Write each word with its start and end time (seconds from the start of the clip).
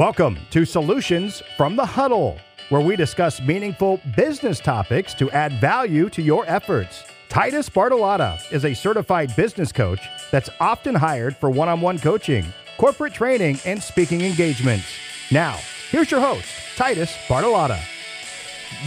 Welcome 0.00 0.38
to 0.52 0.64
Solutions 0.64 1.42
from 1.58 1.76
the 1.76 1.84
Huddle, 1.84 2.38
where 2.70 2.80
we 2.80 2.96
discuss 2.96 3.38
meaningful 3.42 4.00
business 4.16 4.58
topics 4.58 5.12
to 5.12 5.30
add 5.30 5.60
value 5.60 6.08
to 6.08 6.22
your 6.22 6.46
efforts. 6.48 7.04
Titus 7.28 7.68
Bartolotta 7.68 8.40
is 8.50 8.64
a 8.64 8.72
certified 8.72 9.36
business 9.36 9.72
coach 9.72 10.00
that's 10.30 10.48
often 10.58 10.94
hired 10.94 11.36
for 11.36 11.50
one 11.50 11.68
on 11.68 11.82
one 11.82 11.98
coaching, 11.98 12.46
corporate 12.78 13.12
training, 13.12 13.58
and 13.66 13.82
speaking 13.82 14.22
engagements. 14.22 14.86
Now, 15.30 15.58
here's 15.90 16.10
your 16.10 16.20
host, 16.20 16.48
Titus 16.76 17.14
Bartolotta. 17.28 17.78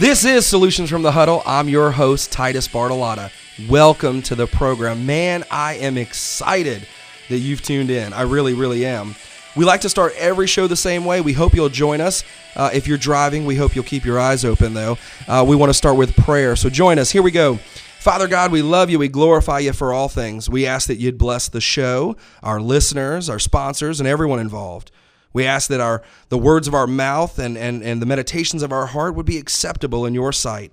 This 0.00 0.24
is 0.24 0.44
Solutions 0.44 0.90
from 0.90 1.02
the 1.02 1.12
Huddle. 1.12 1.44
I'm 1.46 1.68
your 1.68 1.92
host, 1.92 2.32
Titus 2.32 2.66
Bartolotta. 2.66 3.30
Welcome 3.68 4.20
to 4.22 4.34
the 4.34 4.48
program. 4.48 5.06
Man, 5.06 5.44
I 5.48 5.74
am 5.74 5.96
excited 5.96 6.88
that 7.28 7.38
you've 7.38 7.62
tuned 7.62 7.90
in. 7.90 8.12
I 8.12 8.22
really, 8.22 8.54
really 8.54 8.84
am. 8.84 9.14
We 9.56 9.64
like 9.64 9.82
to 9.82 9.88
start 9.88 10.14
every 10.16 10.48
show 10.48 10.66
the 10.66 10.76
same 10.76 11.04
way. 11.04 11.20
We 11.20 11.32
hope 11.32 11.54
you'll 11.54 11.68
join 11.68 12.00
us. 12.00 12.24
Uh, 12.56 12.70
if 12.72 12.88
you're 12.88 12.98
driving, 12.98 13.44
we 13.44 13.54
hope 13.54 13.76
you'll 13.76 13.84
keep 13.84 14.04
your 14.04 14.18
eyes 14.18 14.44
open, 14.44 14.74
though. 14.74 14.98
Uh, 15.28 15.44
we 15.46 15.54
want 15.54 15.70
to 15.70 15.74
start 15.74 15.96
with 15.96 16.16
prayer. 16.16 16.56
So 16.56 16.68
join 16.68 16.98
us. 16.98 17.10
Here 17.10 17.22
we 17.22 17.30
go. 17.30 17.58
Father 18.00 18.28
God, 18.28 18.52
we 18.52 18.62
love 18.62 18.90
you. 18.90 18.98
We 18.98 19.08
glorify 19.08 19.60
you 19.60 19.72
for 19.72 19.92
all 19.92 20.08
things. 20.08 20.50
We 20.50 20.66
ask 20.66 20.88
that 20.88 20.96
you'd 20.96 21.18
bless 21.18 21.48
the 21.48 21.60
show, 21.60 22.16
our 22.42 22.60
listeners, 22.60 23.30
our 23.30 23.38
sponsors, 23.38 24.00
and 24.00 24.08
everyone 24.08 24.40
involved. 24.40 24.90
We 25.32 25.46
ask 25.46 25.68
that 25.70 25.80
our 25.80 26.02
the 26.28 26.38
words 26.38 26.68
of 26.68 26.74
our 26.74 26.86
mouth 26.86 27.38
and, 27.38 27.56
and, 27.56 27.82
and 27.82 28.02
the 28.02 28.06
meditations 28.06 28.62
of 28.62 28.72
our 28.72 28.86
heart 28.86 29.14
would 29.14 29.24
be 29.24 29.38
acceptable 29.38 30.04
in 30.04 30.14
your 30.14 30.32
sight. 30.32 30.72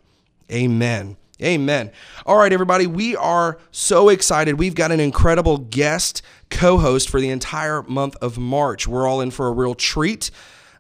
Amen. 0.52 1.18
Amen. 1.44 1.92
All 2.26 2.38
right, 2.38 2.54
everybody, 2.54 2.86
we 2.86 3.16
are 3.16 3.58
so 3.72 4.10
excited. 4.10 4.60
We've 4.60 4.76
got 4.76 4.92
an 4.92 5.00
incredible 5.00 5.58
guest 5.58 6.22
co 6.50 6.78
host 6.78 7.10
for 7.10 7.20
the 7.20 7.30
entire 7.30 7.82
month 7.84 8.16
of 8.22 8.38
March. 8.38 8.88
We're 8.88 9.08
all 9.08 9.22
in 9.22 9.32
for 9.32 9.48
a 9.48 9.52
real 9.52 9.74
treat. 9.74 10.30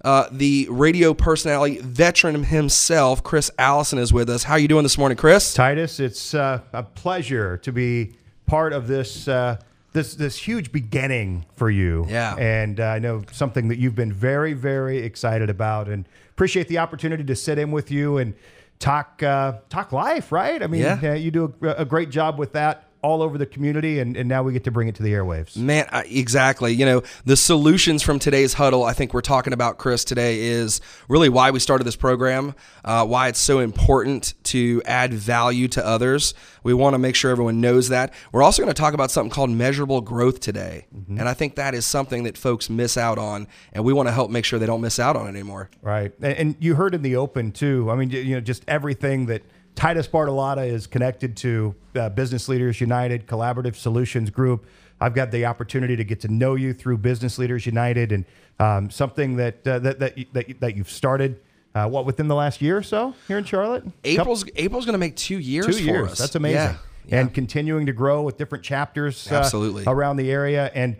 Uh, 0.04 0.28
the 0.32 0.68
radio 0.70 1.14
personality 1.14 1.80
veteran 1.80 2.44
himself, 2.44 3.24
Chris 3.24 3.52
Allison, 3.58 4.00
is 4.00 4.12
with 4.12 4.30
us. 4.30 4.44
How 4.44 4.54
are 4.54 4.60
you 4.60 4.68
doing 4.68 4.84
this 4.84 4.98
morning, 4.98 5.18
Chris? 5.18 5.54
Titus, 5.54 6.00
it's 6.00 6.34
uh, 6.34 6.62
a 6.74 6.84
pleasure 6.84 7.58
to 7.58 7.72
be 7.72 8.14
part 8.46 8.74
of 8.74 8.88
this. 8.88 9.28
Uh, 9.28 9.58
this, 9.94 10.16
this 10.16 10.38
huge 10.38 10.72
beginning 10.72 11.46
for 11.58 11.70
you. 11.70 12.06
Yeah. 12.08 12.36
And 12.38 12.80
uh, 12.80 12.86
I 12.86 13.00
know 13.00 13.24
something 13.34 13.68
that 13.68 13.78
you've 13.78 13.94
been 13.94 14.14
very, 14.14 14.54
very 14.54 15.00
excited 15.00 15.50
about 15.50 15.90
and 15.90 16.08
appreciate 16.30 16.70
the 16.70 16.78
opportunity 16.78 17.26
to 17.26 17.36
sit 17.36 17.58
in 17.58 17.72
with 17.72 17.92
you 17.92 18.18
and 18.18 18.34
talk 18.82 19.24
uh, 19.24 19.54
talk 19.70 19.92
life, 19.94 20.32
right? 20.32 20.62
I 20.62 20.68
mean, 20.68 20.82
Yeah. 20.82 21.00
uh, 21.02 21.14
you 21.14 21.32
do 21.32 21.54
a, 21.62 21.68
a 21.84 21.86
great 21.86 22.10
job 22.10 22.38
with 22.38 22.52
that 22.54 22.91
all 23.02 23.22
over 23.22 23.38
the 23.38 23.46
community, 23.46 24.00
and, 24.00 24.16
and 24.16 24.30
now 24.30 24.44
we 24.44 24.54
get 24.54 24.64
to 24.66 24.72
bring 24.72 24.88
it 24.88 24.96
to 24.96 25.04
the 25.04 25.12
airwaves. 25.14 25.58
Man, 25.58 25.88
I- 25.92 26.04
exactly. 26.04 26.74
You 26.74 26.86
know, 26.86 27.04
the 27.26 27.36
solutions 27.36 28.04
from 28.04 28.20
today's 28.20 28.54
huddle, 28.54 28.84
I 28.84 28.94
think 28.94 29.14
we're 29.14 29.22
talking 29.22 29.54
about, 29.54 29.78
Chris, 29.78 30.04
today 30.04 30.40
is 30.42 30.82
really 31.10 31.30
why 31.30 31.52
we 31.52 31.60
started 31.60 31.84
this 31.84 31.96
program, 31.96 32.54
uh, 32.86 33.06
why 33.06 33.28
it's 33.28 33.40
so 33.40 33.60
important 33.60 34.34
to 34.46 34.82
add 34.86 35.14
value 35.14 35.68
to 35.70 35.86
others. 35.86 36.34
We 36.64 36.74
want 36.74 36.94
to 36.94 37.00
make 37.00 37.16
sure 37.16 37.32
everyone 37.32 37.60
knows 37.60 37.90
that. 37.90 38.14
We're 38.32 38.44
also 38.44 38.62
going 38.62 38.74
to 38.74 38.80
talk 38.80 38.94
about 38.94 39.10
something 39.12 39.32
called 39.32 39.50
measurable 39.50 40.02
growth 40.02 40.40
today. 40.40 40.86
And 41.08 41.28
I 41.28 41.34
think 41.34 41.56
that 41.56 41.74
is 41.74 41.86
something 41.86 42.24
that 42.24 42.38
folks 42.38 42.70
miss 42.70 42.98
out 42.98 43.18
on, 43.18 43.48
and 43.74 43.84
we 43.84 43.94
want 43.94 44.08
to 44.08 44.14
help 44.14 44.30
make 44.32 44.46
sure 44.46 44.60
they 44.60 44.66
don't 44.66 44.82
miss 44.82 45.00
out 45.00 45.16
on 45.16 45.26
it 45.26 45.30
anymore. 45.30 45.70
Right, 45.82 46.14
and, 46.22 46.34
and 46.38 46.56
you 46.60 46.76
heard 46.76 46.94
in 46.94 47.02
the 47.02 47.16
open 47.16 47.52
too. 47.52 47.90
I 47.92 47.96
mean, 47.96 48.10
you 48.12 48.20
you 48.22 48.36
know, 48.36 48.42
just 48.42 48.64
everything 48.68 49.26
that 49.26 49.42
Titus 49.76 50.08
Bartolotta 50.08 50.68
is 50.68 50.88
connected 50.88 51.36
to 51.38 51.76
uh, 51.96 52.10
Business 52.10 52.48
Leaders 52.50 52.82
United 52.82 53.28
Collaborative 53.28 53.76
Solutions 53.76 54.30
Group. 54.30 54.66
I've 55.00 55.16
got 55.16 55.32
the 55.32 55.46
opportunity 55.46 55.96
to 55.96 56.04
get 56.04 56.20
to 56.22 56.28
know 56.28 56.56
you 56.56 56.74
through 56.74 57.00
Business 57.00 57.40
Leaders 57.40 57.66
United, 57.66 58.12
and 58.12 58.26
um, 58.60 58.90
something 58.92 59.38
that 59.38 59.68
uh, 59.68 59.80
that 59.80 60.00
that, 60.00 60.34
that 60.34 60.60
that 60.60 60.76
you've 60.76 60.92
started. 60.92 61.42
Uh, 61.74 61.88
what 61.88 62.06
within 62.06 62.28
the 62.28 62.36
last 62.36 62.62
year 62.62 62.78
or 62.78 62.84
so 62.84 63.16
here 63.28 63.38
in 63.38 63.46
Charlotte? 63.46 63.86
April's 64.04 64.44
April's 64.56 64.86
going 64.86 64.94
to 64.94 65.00
make 65.00 65.16
two 65.16 65.40
years 65.40 65.66
two 65.66 65.74
for 65.74 65.80
years. 65.80 66.12
us. 66.12 66.18
That's 66.18 66.36
amazing. 66.36 66.58
Yeah. 66.58 66.76
Yeah. 67.08 67.22
And 67.22 67.34
continuing 67.34 67.88
to 67.88 67.94
grow 67.94 68.22
with 68.22 68.38
different 68.38 68.64
chapters 68.64 69.32
uh, 69.32 69.36
Absolutely. 69.36 69.86
around 69.88 70.18
the 70.18 70.30
area. 70.32 70.70
And 70.76 70.98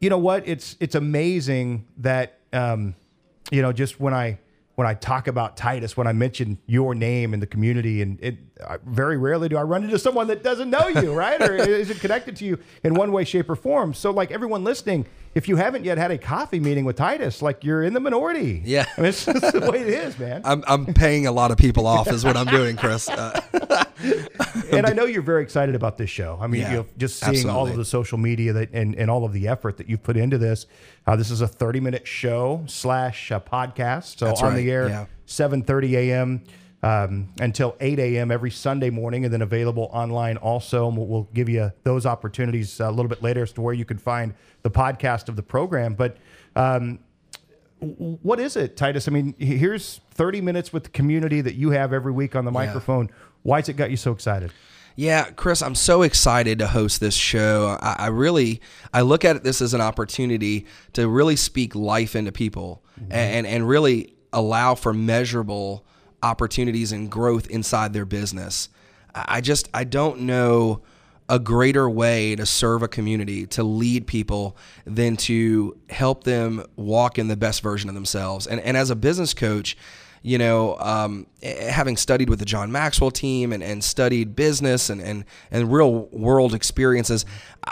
you 0.00 0.08
know 0.08 0.18
what? 0.18 0.48
It's 0.48 0.76
it's 0.80 0.94
amazing 0.94 1.86
that 1.98 2.38
um, 2.52 2.94
you 3.50 3.60
know 3.60 3.72
just 3.72 4.00
when 4.00 4.14
I 4.14 4.38
when 4.74 4.86
I 4.86 4.94
talk 4.94 5.28
about 5.28 5.56
Titus, 5.56 5.96
when 5.96 6.06
I 6.06 6.12
mention 6.12 6.58
your 6.66 6.94
name 6.94 7.32
in 7.32 7.40
the 7.40 7.46
community, 7.46 8.02
and 8.02 8.18
it 8.20 8.36
I, 8.66 8.78
very 8.84 9.16
rarely 9.16 9.48
do 9.48 9.56
I 9.56 9.62
run 9.62 9.84
into 9.84 9.98
someone 9.98 10.26
that 10.28 10.42
doesn't 10.42 10.68
know 10.68 10.88
you, 10.88 11.12
right, 11.12 11.40
or 11.40 11.54
isn't 11.56 12.00
connected 12.00 12.36
to 12.36 12.44
you 12.44 12.58
in 12.82 12.94
one 12.94 13.12
way, 13.12 13.24
shape, 13.24 13.48
or 13.48 13.56
form. 13.56 13.94
So, 13.94 14.10
like 14.10 14.30
everyone 14.30 14.64
listening, 14.64 15.06
if 15.34 15.48
you 15.48 15.56
haven't 15.56 15.84
yet 15.84 15.98
had 15.98 16.10
a 16.10 16.18
coffee 16.18 16.60
meeting 16.60 16.84
with 16.84 16.96
Titus, 16.96 17.42
like 17.42 17.64
you're 17.64 17.82
in 17.82 17.92
the 17.92 18.00
minority. 18.00 18.62
Yeah. 18.64 18.86
I 18.96 19.00
mean, 19.00 19.08
it's 19.08 19.24
just 19.24 19.52
the 19.52 19.70
way 19.70 19.80
it 19.80 19.88
is, 19.88 20.18
man. 20.18 20.42
I'm, 20.44 20.62
I'm 20.66 20.94
paying 20.94 21.26
a 21.26 21.32
lot 21.32 21.50
of 21.50 21.58
people 21.58 21.86
off, 21.86 22.08
is 22.08 22.24
what 22.24 22.36
I'm 22.36 22.46
doing, 22.46 22.76
Chris. 22.76 23.08
Uh, 23.08 23.40
and 24.70 24.86
I 24.86 24.92
know 24.92 25.04
you're 25.04 25.22
very 25.22 25.42
excited 25.42 25.74
about 25.74 25.98
this 25.98 26.10
show. 26.10 26.38
I 26.40 26.46
mean, 26.46 26.60
Yeah, 26.62 26.70
you 26.70 26.76
know, 26.78 26.86
just 26.96 27.20
seeing 27.24 27.48
all 27.48 27.66
of 27.66 27.76
the 27.76 27.84
social 27.84 28.18
media 28.18 28.52
that 28.52 28.72
and, 28.72 28.94
and 28.94 29.10
all 29.10 29.24
of 29.24 29.32
the 29.32 29.48
effort 29.48 29.76
that 29.78 29.88
you've 29.88 30.02
put 30.02 30.16
into 30.16 30.38
this. 30.38 30.66
Uh, 31.06 31.16
this 31.16 31.30
is 31.30 31.40
a 31.40 31.48
30 31.48 31.80
minute 31.80 32.06
show 32.06 32.64
slash 32.66 33.32
uh, 33.32 33.40
podcast. 33.40 34.18
So 34.18 34.26
That's 34.26 34.42
on 34.42 34.50
right, 34.52 34.56
the 34.56 34.70
air, 34.70 34.88
yeah. 34.88 35.06
7:30 35.26 35.92
a.m. 35.94 36.44
Um, 36.84 37.32
until 37.40 37.76
8 37.80 37.98
a.m. 37.98 38.30
every 38.30 38.50
Sunday 38.50 38.90
morning, 38.90 39.24
and 39.24 39.32
then 39.32 39.40
available 39.40 39.88
online 39.90 40.36
also. 40.36 40.86
And 40.86 40.98
we'll, 40.98 41.06
we'll 41.06 41.28
give 41.32 41.48
you 41.48 41.72
those 41.82 42.04
opportunities 42.04 42.78
uh, 42.78 42.90
a 42.90 42.92
little 42.92 43.08
bit 43.08 43.22
later 43.22 43.42
as 43.42 43.52
to 43.52 43.62
where 43.62 43.72
you 43.72 43.86
can 43.86 43.96
find 43.96 44.34
the 44.62 44.70
podcast 44.70 45.30
of 45.30 45.36
the 45.36 45.42
program. 45.42 45.94
But 45.94 46.18
um, 46.56 46.98
what 47.80 48.40
is 48.40 48.56
it, 48.56 48.76
Titus? 48.76 49.08
I 49.08 49.12
mean, 49.12 49.34
here's 49.38 50.00
30 50.10 50.40
minutes 50.40 50.72
with 50.72 50.84
the 50.84 50.90
community 50.90 51.40
that 51.40 51.54
you 51.54 51.70
have 51.70 51.92
every 51.92 52.12
week 52.12 52.36
on 52.36 52.44
the 52.44 52.52
microphone. 52.52 53.10
Why's 53.42 53.68
it 53.68 53.74
got 53.74 53.90
you 53.90 53.96
so 53.96 54.12
excited? 54.12 54.52
Yeah, 54.96 55.24
Chris, 55.30 55.60
I'm 55.60 55.74
so 55.74 56.02
excited 56.02 56.60
to 56.60 56.68
host 56.68 57.00
this 57.00 57.14
show. 57.16 57.76
I, 57.80 57.96
I 57.98 58.06
really, 58.08 58.60
I 58.92 59.00
look 59.00 59.24
at 59.24 59.42
this 59.42 59.60
as 59.60 59.74
an 59.74 59.80
opportunity 59.80 60.66
to 60.92 61.08
really 61.08 61.36
speak 61.36 61.74
life 61.74 62.14
into 62.14 62.30
people 62.30 62.84
and, 63.10 63.46
and 63.46 63.68
really 63.68 64.14
allow 64.32 64.76
for 64.76 64.92
measurable 64.92 65.84
opportunities 66.24 66.90
and 66.90 67.10
growth 67.10 67.48
inside 67.48 67.92
their 67.92 68.06
business. 68.06 68.68
I 69.14 69.40
just, 69.40 69.68
I 69.72 69.84
don't 69.84 70.22
know 70.22 70.82
a 71.28 71.38
greater 71.38 71.88
way 71.88 72.34
to 72.36 72.44
serve 72.44 72.82
a 72.82 72.88
community, 72.88 73.46
to 73.46 73.62
lead 73.62 74.06
people, 74.06 74.56
than 74.84 75.16
to 75.16 75.76
help 75.88 76.24
them 76.24 76.64
walk 76.76 77.18
in 77.18 77.28
the 77.28 77.36
best 77.36 77.62
version 77.62 77.88
of 77.88 77.94
themselves. 77.94 78.46
And, 78.46 78.60
and 78.60 78.76
as 78.76 78.90
a 78.90 78.96
business 78.96 79.32
coach, 79.32 79.76
you 80.26 80.38
know, 80.38 80.78
um, 80.78 81.26
eh, 81.42 81.70
having 81.70 81.98
studied 81.98 82.30
with 82.30 82.38
the 82.38 82.46
John 82.46 82.72
Maxwell 82.72 83.10
team 83.10 83.52
and, 83.52 83.62
and 83.62 83.84
studied 83.84 84.34
business 84.34 84.88
and, 84.88 84.98
and, 85.02 85.26
and 85.50 85.70
real 85.70 86.06
world 86.06 86.54
experiences, 86.54 87.26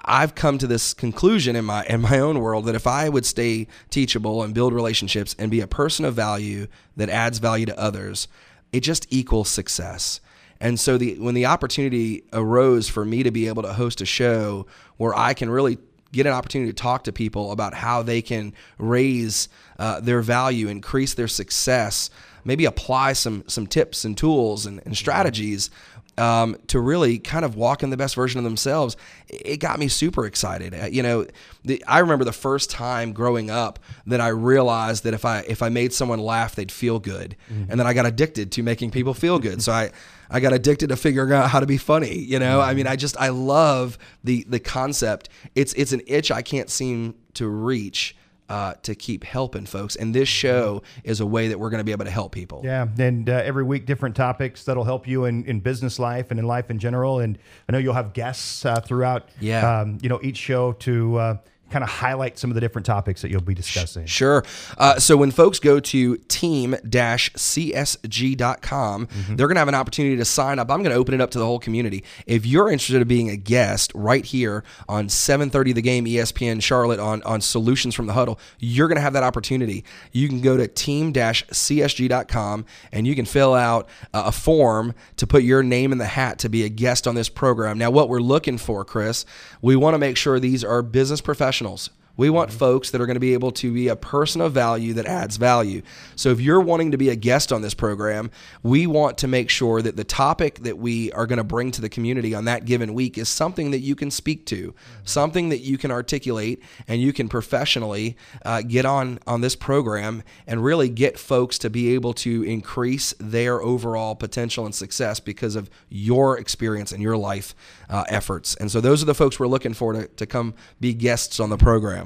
I've 0.05 0.35
come 0.35 0.59
to 0.59 0.67
this 0.67 0.93
conclusion 0.93 1.57
in 1.57 1.65
my 1.65 1.87
in 1.87 2.03
my 2.03 2.19
own 2.19 2.41
world 2.41 2.67
that 2.67 2.75
if 2.75 2.87
I 2.87 3.09
would 3.09 3.25
stay 3.25 3.69
teachable 3.89 4.43
and 4.43 4.53
build 4.53 4.75
relationships 4.75 5.35
and 5.39 5.51
be 5.51 5.63
a 5.63 5.67
person 5.67 6.05
of 6.05 6.13
value 6.13 6.67
that 6.95 7.09
adds 7.09 7.39
value 7.39 7.65
to 7.65 7.79
others, 7.81 8.29
it 8.71 8.81
just 8.81 9.07
equals 9.09 9.49
success. 9.49 10.21
And 10.61 10.79
so 10.79 10.99
the 10.99 11.19
when 11.19 11.35
the 11.35 11.47
opportunity 11.47 12.25
arose 12.35 12.87
for 12.87 13.07
me 13.07 13.23
to 13.23 13.31
be 13.31 13.49
able 13.49 13.63
to 13.63 13.73
host 13.73 14.03
a 14.03 14.07
show 14.07 14.67
where 14.99 15.15
I 15.15 15.33
can 15.33 15.49
really 15.49 15.79
get 16.13 16.27
an 16.27 16.33
opportunity 16.33 16.71
to 16.71 16.77
talk 16.77 17.05
to 17.05 17.13
people 17.13 17.53
about 17.53 17.75
how 17.75 18.03
they 18.03 18.23
can 18.23 18.53
raise 18.79 19.49
uh, 19.79 20.01
their 20.01 20.21
value, 20.21 20.69
increase 20.69 21.15
their 21.15 21.29
success, 21.29 22.11
maybe 22.45 22.65
apply 22.65 23.13
some 23.13 23.45
some 23.47 23.67
tips 23.67 24.05
and 24.05 24.17
tools 24.17 24.67
and, 24.67 24.81
and 24.85 24.97
strategies 24.97 25.71
um, 26.19 26.57
to 26.69 26.81
really 26.81 27.19
kind 27.19 27.45
of 27.45 27.57
walk 27.57 27.83
in 27.83 27.91
the 27.91 27.97
best 27.97 28.15
version 28.15 28.39
of 28.39 28.45
themselves. 28.45 28.97
It 29.29 29.59
got 29.59 29.79
me 29.79 29.89
super 29.89 30.27
excited. 30.27 30.75
Uh, 30.75 30.87
you 30.87 31.03
know, 31.03 31.27
the, 31.65 31.83
I 31.87 32.01
remember 32.01 32.25
the 32.25 32.33
first 32.33 32.71
time 32.71 33.13
growing 33.13 33.51
up 33.51 33.79
that 34.07 34.21
I 34.21 34.29
realized 34.29 35.05
that 35.05 35.15
if 35.15 35.25
I 35.25 35.41
if 35.41 35.63
I 35.63 35.69
made 35.69 35.93
someone 35.93 36.19
laugh, 36.19 36.55
they'd 36.55 36.73
feel 36.73 36.99
good, 36.99 37.37
and 37.49 37.81
then 37.81 37.87
I 37.87 37.95
got 37.95 38.07
addicted 38.07 38.53
to 38.53 38.63
making 38.63 38.91
people 38.91 39.15
feel 39.15 39.39
good. 39.39 39.63
so 39.63 39.73
I 39.73 39.91
I 40.31 40.41
got 40.41 40.53
addicted 40.53 40.89
to 40.89 40.97
figuring 40.97 41.33
out 41.33 41.51
how 41.51 41.61
to 41.61 41.67
be 41.67 41.77
funny. 41.77 42.19
You 42.19 42.39
know, 42.39 42.61
I 42.61 42.75
mean, 42.75 42.87
I 42.87 42.97
just 42.97 43.17
I 43.19 43.29
love 43.29 43.99
the 44.25 44.45
the 44.49 44.61
concept. 44.61 45.29
It's 45.55 45.73
it's 45.75 45.93
an 45.93 46.03
itch 46.07 46.31
I 46.31 46.43
can't 46.43 46.71
seem 46.71 47.15
to 47.35 47.49
reach. 47.49 48.17
Uh, 48.49 48.75
to 48.83 48.95
keep 48.95 49.25
helping 49.25 49.65
folks, 49.65 49.97
and 49.97 50.15
this 50.15 50.29
show 50.29 50.83
is 51.05 51.21
a 51.21 51.27
way 51.27 51.49
that 51.49 51.59
we're 51.59 51.71
going 51.71 51.79
to 51.81 51.85
be 51.85 51.93
able 51.93 52.05
to 52.05 52.11
help 52.11 52.33
people. 52.33 52.61
Yeah, 52.63 52.87
and 52.99 53.31
uh, 53.31 53.33
every 53.45 53.63
week 53.65 53.87
different 53.87 54.15
topics 54.15 54.65
that'll 54.65 54.85
help 54.85 55.09
you 55.09 55.25
in, 55.25 55.47
in 55.47 55.61
business 55.61 55.99
life 55.99 56.31
and 56.31 56.39
in 56.39 56.47
life 56.47 56.69
in 56.71 56.79
general. 56.79 57.21
And 57.21 57.39
I 57.67 57.73
know 57.73 57.79
you'll 57.79 57.95
have 57.95 58.13
guests 58.13 58.67
uh, 58.67 58.81
throughout, 58.81 59.31
Yeah. 59.41 59.81
um, 59.81 59.97
you 60.03 60.11
know, 60.11 60.21
each 60.23 60.37
show 60.37 60.73
to 60.73 61.17
uh, 61.17 61.37
kind 61.73 61.83
of 61.83 61.89
highlight 61.89 62.39
some 62.39 62.51
of 62.51 62.55
the 62.55 62.61
different 62.61 62.85
topics 62.85 63.23
that 63.23 63.31
you'll 63.31 63.41
be 63.41 63.55
discussing. 63.55 64.05
Sure. 64.07 64.45
Uh, 64.77 64.99
so 64.99 65.17
when 65.17 65.31
folks 65.31 65.59
go 65.59 65.81
to 65.81 66.19
team-csg.com, 66.19 69.07
mm-hmm. 69.07 69.37
they're 69.37 69.47
going 69.47 69.57
to 69.57 69.61
have 69.61 69.69
an 69.69 69.75
opportunity 69.75 70.17
to 70.17 70.25
sign 70.25 70.59
up. 70.59 70.71
I'm 70.71 70.83
going 70.83 70.93
to 70.93 70.99
open 70.99 71.15
it 71.15 71.21
up 71.21 71.31
to 71.31 71.39
the 71.39 71.47
whole 71.47 71.59
community. 71.59 72.05
If 72.27 72.45
you're 72.45 72.71
interested 72.71 73.01
in 73.01 73.09
being 73.09 73.31
a 73.31 73.37
guest 73.37 73.91
right 73.95 74.25
here 74.25 74.65
on 74.89 75.09
7:30 75.09 75.75
The 75.75 75.83
Game 75.83 76.05
ESPN 76.05 76.63
Charlotte 76.63 77.01
on 77.01 77.23
on 77.23 77.41
Solutions 77.41 77.95
from 77.95 78.07
the 78.07 78.13
Huddle, 78.13 78.39
you're 78.59 78.89
going 78.89 78.97
to 78.97 79.03
have 79.03 79.15
that 79.15 79.23
opportunity. 79.23 79.85
You 80.13 80.29
can 80.29 80.43
go 80.43 80.59
to 80.59 80.69
team-csg.com 80.69 82.67
and 82.93 83.07
you 83.07 83.15
can 83.15 83.25
fill 83.25 83.55
out 83.55 83.89
uh, 84.13 84.25
a 84.27 84.33
form 84.33 84.95
to 85.17 85.27
put 85.27 85.43
your 85.43 85.63
name 85.63 85.93
in 85.93 85.99
the 85.99 86.05
hat 86.05 86.39
to 86.41 86.51
be 86.51 86.65
a 86.65 86.69
guest 86.69 87.07
on 87.07 87.15
this 87.15 87.31
program. 87.31 87.79
Now, 87.79 87.91
what 87.91 88.11
we're 88.11 88.21
looking 88.21 88.59
for, 88.59 88.85
Chris, 88.85 89.25
we 89.63 89.77
want 89.77 89.95
to 89.95 89.99
make 89.99 90.19
sure 90.19 90.39
these 90.39 90.63
are 90.63 90.83
business 90.83 91.23
professionals 91.23 91.62
professionals 91.63 92.02
we 92.17 92.31
want 92.31 92.51
mm-hmm. 92.51 92.59
folks 92.59 92.91
that 92.91 93.01
are 93.01 93.07
going 93.07 93.17
to 93.17 93.21
be 93.21 93.35
able 93.35 93.53
to 93.53 93.73
be 93.73 93.89
a 93.89 93.97
person 93.97 94.41
of 94.41 94.53
value 94.53 94.95
that 94.95 95.07
adds 95.07 95.37
value. 95.37 95.83
So 96.17 96.31
if 96.31 96.41
you're 96.41 96.61
wanting 96.61 96.91
to 96.93 96.99
be 96.99 97.09
a 97.09 97.17
guest 97.17 97.53
on 97.53 97.63
this 97.63 97.75
program, 97.75 98.31
we 98.63 98.87
want 98.87 99.19
to 99.19 99.29
make 99.29 99.51
sure 99.51 99.83
that 99.83 99.97
the 99.97 100.05
topic 100.05 100.61
that 100.61 100.79
we 100.79 101.11
are 101.13 101.27
going 101.27 101.39
to 101.39 101.45
bring 101.45 101.71
to 101.73 101.81
the 101.81 101.89
community 101.89 102.35
on 102.35 102.45
that 102.47 102.65
given 102.65 102.95
week 102.95 103.19
is 103.19 103.29
something 103.29 103.71
that 103.71 103.81
you 103.81 103.95
can 103.95 104.11
speak 104.11 104.47
to, 104.47 104.73
mm-hmm. 104.73 105.01
something 105.05 105.49
that 105.49 105.61
you 105.61 105.79
can 105.79 105.91
articulate, 105.91 106.63
and 106.89 107.01
you 107.01 107.13
can 107.13 107.29
professionally 107.29 108.17
uh, 108.45 108.63
get 108.63 108.85
on 108.85 109.19
on 109.27 109.41
this 109.41 109.57
program 109.57 110.23
and 110.47 110.65
really 110.65 110.89
get 110.89 111.19
folks 111.19 111.59
to 111.59 111.71
be 111.71 111.95
able 111.95 112.13
to 112.13 112.43
increase 112.43 113.15
their 113.19 113.63
overall 113.63 114.15
potential 114.15 114.65
and 114.65 114.75
success 114.75 115.21
because 115.21 115.57
of 115.57 115.71
your 115.89 116.39
experience 116.39 116.93
and 116.93 117.03
your 117.03 117.17
life 117.17 117.55
uh, 117.89 118.05
efforts. 118.09 118.55
And 118.57 118.71
so 118.71 118.81
those 118.81 119.03
are 119.03 119.07
the 119.07 119.15
folks 119.15 119.39
we're 119.39 119.47
looking 119.47 119.75
for 119.75 119.93
to, 119.93 120.07
to 120.09 120.27
come 120.27 120.55
be 120.81 120.95
guests 120.95 121.39
on 121.41 121.51
the 121.51 121.57
program. 121.57 122.02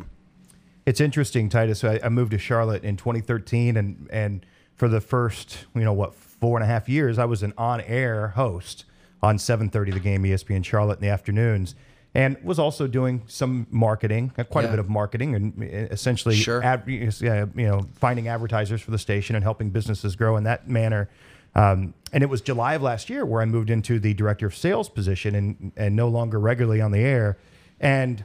It's 0.87 1.01
interesting, 1.01 1.49
Titus. 1.49 1.83
I, 1.83 1.99
I 2.03 2.09
moved 2.09 2.31
to 2.31 2.39
Charlotte 2.39 2.85
in 2.85 2.97
2013, 2.97 3.77
and 3.77 4.09
and 4.11 4.47
for 4.77 4.89
the 4.89 5.01
first, 5.01 5.67
you 5.75 5.83
know, 5.83 5.93
what 5.93 6.15
four 6.15 6.57
and 6.57 6.65
a 6.65 6.67
half 6.67 6.89
years, 6.89 7.19
I 7.19 7.25
was 7.25 7.43
an 7.43 7.53
on-air 7.59 8.29
host 8.29 8.85
on 9.21 9.37
7:30 9.37 9.95
The 9.95 10.01
Game, 10.01 10.23
ESPN 10.23 10.65
Charlotte 10.65 10.99
in 10.99 11.03
the 11.03 11.09
afternoons, 11.09 11.75
and 12.15 12.37
was 12.45 12.61
also 12.61 12.87
doing 12.87 13.23
some 13.27 13.67
marketing, 13.71 14.33
uh, 14.39 14.45
quite 14.45 14.63
yeah. 14.63 14.69
a 14.69 14.71
bit 14.71 14.79
of 14.79 14.89
marketing, 14.89 15.35
and 15.35 15.61
uh, 15.61 15.67
essentially, 15.93 16.37
sure. 16.37 16.63
ad, 16.63 16.85
you 16.87 17.51
know, 17.57 17.85
finding 17.95 18.29
advertisers 18.29 18.81
for 18.81 18.93
the 18.93 18.99
station 18.99 19.35
and 19.35 19.43
helping 19.43 19.71
businesses 19.71 20.15
grow 20.15 20.37
in 20.37 20.45
that 20.45 20.69
manner. 20.69 21.11
Um, 21.57 21.95
and 22.13 22.23
it 22.23 22.27
was 22.27 22.43
July 22.43 22.75
of 22.75 22.83
last 22.83 23.11
year 23.11 23.25
where 23.25 23.43
I 23.43 23.45
moved 23.47 23.71
into 23.71 23.99
the 23.99 24.15
director 24.15 24.47
of 24.47 24.55
sales 24.55 24.89
position 24.89 25.35
and 25.35 25.73
and 25.77 25.97
no 25.97 26.07
longer 26.07 26.39
regularly 26.39 26.81
on 26.81 26.93
the 26.93 27.01
air. 27.01 27.39
And 27.81 28.25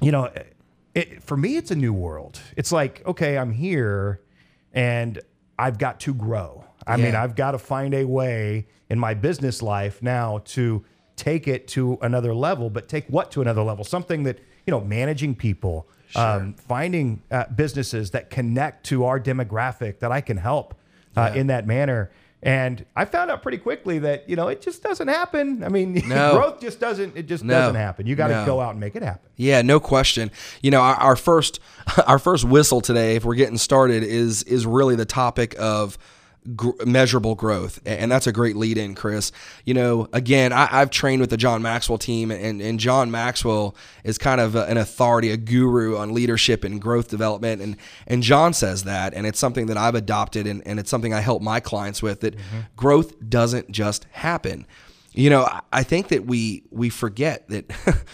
you 0.00 0.12
know, 0.12 0.30
it, 0.98 1.22
for 1.22 1.36
me, 1.36 1.56
it's 1.56 1.70
a 1.70 1.76
new 1.76 1.92
world. 1.92 2.40
It's 2.56 2.72
like, 2.72 3.06
okay, 3.06 3.38
I'm 3.38 3.52
here 3.52 4.20
and 4.72 5.20
I've 5.58 5.78
got 5.78 6.00
to 6.00 6.14
grow. 6.14 6.64
I 6.86 6.96
yeah. 6.96 7.04
mean, 7.04 7.14
I've 7.14 7.36
got 7.36 7.52
to 7.52 7.58
find 7.58 7.94
a 7.94 8.04
way 8.04 8.66
in 8.90 8.98
my 8.98 9.14
business 9.14 9.62
life 9.62 10.02
now 10.02 10.38
to 10.46 10.84
take 11.14 11.46
it 11.46 11.68
to 11.68 11.98
another 12.02 12.34
level, 12.34 12.68
but 12.68 12.88
take 12.88 13.06
what 13.08 13.30
to 13.32 13.42
another 13.42 13.62
level? 13.62 13.84
Something 13.84 14.24
that, 14.24 14.38
you 14.66 14.70
know, 14.72 14.80
managing 14.80 15.36
people, 15.36 15.88
sure. 16.08 16.22
um, 16.22 16.54
finding 16.54 17.22
uh, 17.30 17.44
businesses 17.54 18.10
that 18.10 18.30
connect 18.30 18.86
to 18.86 19.04
our 19.04 19.20
demographic 19.20 20.00
that 20.00 20.10
I 20.10 20.20
can 20.20 20.36
help 20.36 20.74
uh, 21.16 21.30
yeah. 21.32 21.40
in 21.40 21.46
that 21.48 21.66
manner. 21.66 22.10
And 22.42 22.84
I 22.94 23.04
found 23.04 23.32
out 23.32 23.42
pretty 23.42 23.58
quickly 23.58 23.98
that 24.00 24.28
you 24.28 24.36
know 24.36 24.46
it 24.48 24.60
just 24.60 24.82
doesn't 24.82 25.08
happen. 25.08 25.64
I 25.64 25.68
mean, 25.68 25.94
no. 26.06 26.34
growth 26.34 26.60
just 26.60 26.78
doesn't. 26.78 27.16
It 27.16 27.26
just 27.26 27.42
no. 27.42 27.54
doesn't 27.54 27.74
happen. 27.74 28.06
You 28.06 28.14
got 28.14 28.28
to 28.28 28.34
no. 28.34 28.46
go 28.46 28.60
out 28.60 28.70
and 28.70 28.80
make 28.80 28.94
it 28.94 29.02
happen. 29.02 29.28
Yeah, 29.36 29.62
no 29.62 29.80
question. 29.80 30.30
You 30.62 30.70
know, 30.70 30.80
our, 30.80 30.94
our 30.94 31.16
first 31.16 31.58
our 32.06 32.18
first 32.18 32.44
whistle 32.44 32.80
today, 32.80 33.16
if 33.16 33.24
we're 33.24 33.34
getting 33.34 33.58
started, 33.58 34.04
is 34.04 34.44
is 34.44 34.66
really 34.66 34.94
the 34.94 35.04
topic 35.04 35.56
of 35.58 35.98
gr- 36.56 36.70
measurable 36.84 37.34
growth. 37.34 37.80
And 37.86 38.10
that's 38.10 38.26
a 38.26 38.32
great 38.32 38.56
lead 38.56 38.78
in, 38.78 38.94
Chris. 38.94 39.32
You 39.64 39.74
know, 39.74 40.08
again, 40.12 40.52
I, 40.52 40.66
have 40.66 40.90
trained 40.90 41.20
with 41.20 41.30
the 41.30 41.36
John 41.36 41.62
Maxwell 41.62 41.98
team, 41.98 42.30
and, 42.30 42.60
and 42.60 42.80
John 42.80 43.10
Maxwell 43.10 43.74
is 44.04 44.18
kind 44.18 44.40
of 44.40 44.54
an 44.54 44.76
authority, 44.76 45.30
a 45.30 45.36
guru 45.36 45.96
on 45.96 46.14
leadership 46.14 46.64
and 46.64 46.80
growth 46.80 47.08
development. 47.08 47.62
And, 47.62 47.76
and 48.06 48.22
John 48.22 48.52
says 48.52 48.84
that, 48.84 49.14
and 49.14 49.26
it's 49.26 49.38
something 49.38 49.66
that 49.66 49.76
I've 49.76 49.94
adopted, 49.94 50.46
and, 50.46 50.66
and 50.66 50.78
it's 50.78 50.90
something 50.90 51.12
I 51.14 51.20
help 51.20 51.42
my 51.42 51.60
clients 51.60 52.02
with 52.02 52.20
that 52.20 52.36
mm-hmm. 52.36 52.60
growth 52.76 53.28
doesn't 53.28 53.70
just 53.70 54.06
happen. 54.10 54.66
You 55.12 55.30
know, 55.30 55.48
I 55.72 55.82
think 55.82 56.08
that 56.08 56.26
we 56.26 56.62
we 56.70 56.90
forget 56.90 57.48
that 57.48 57.72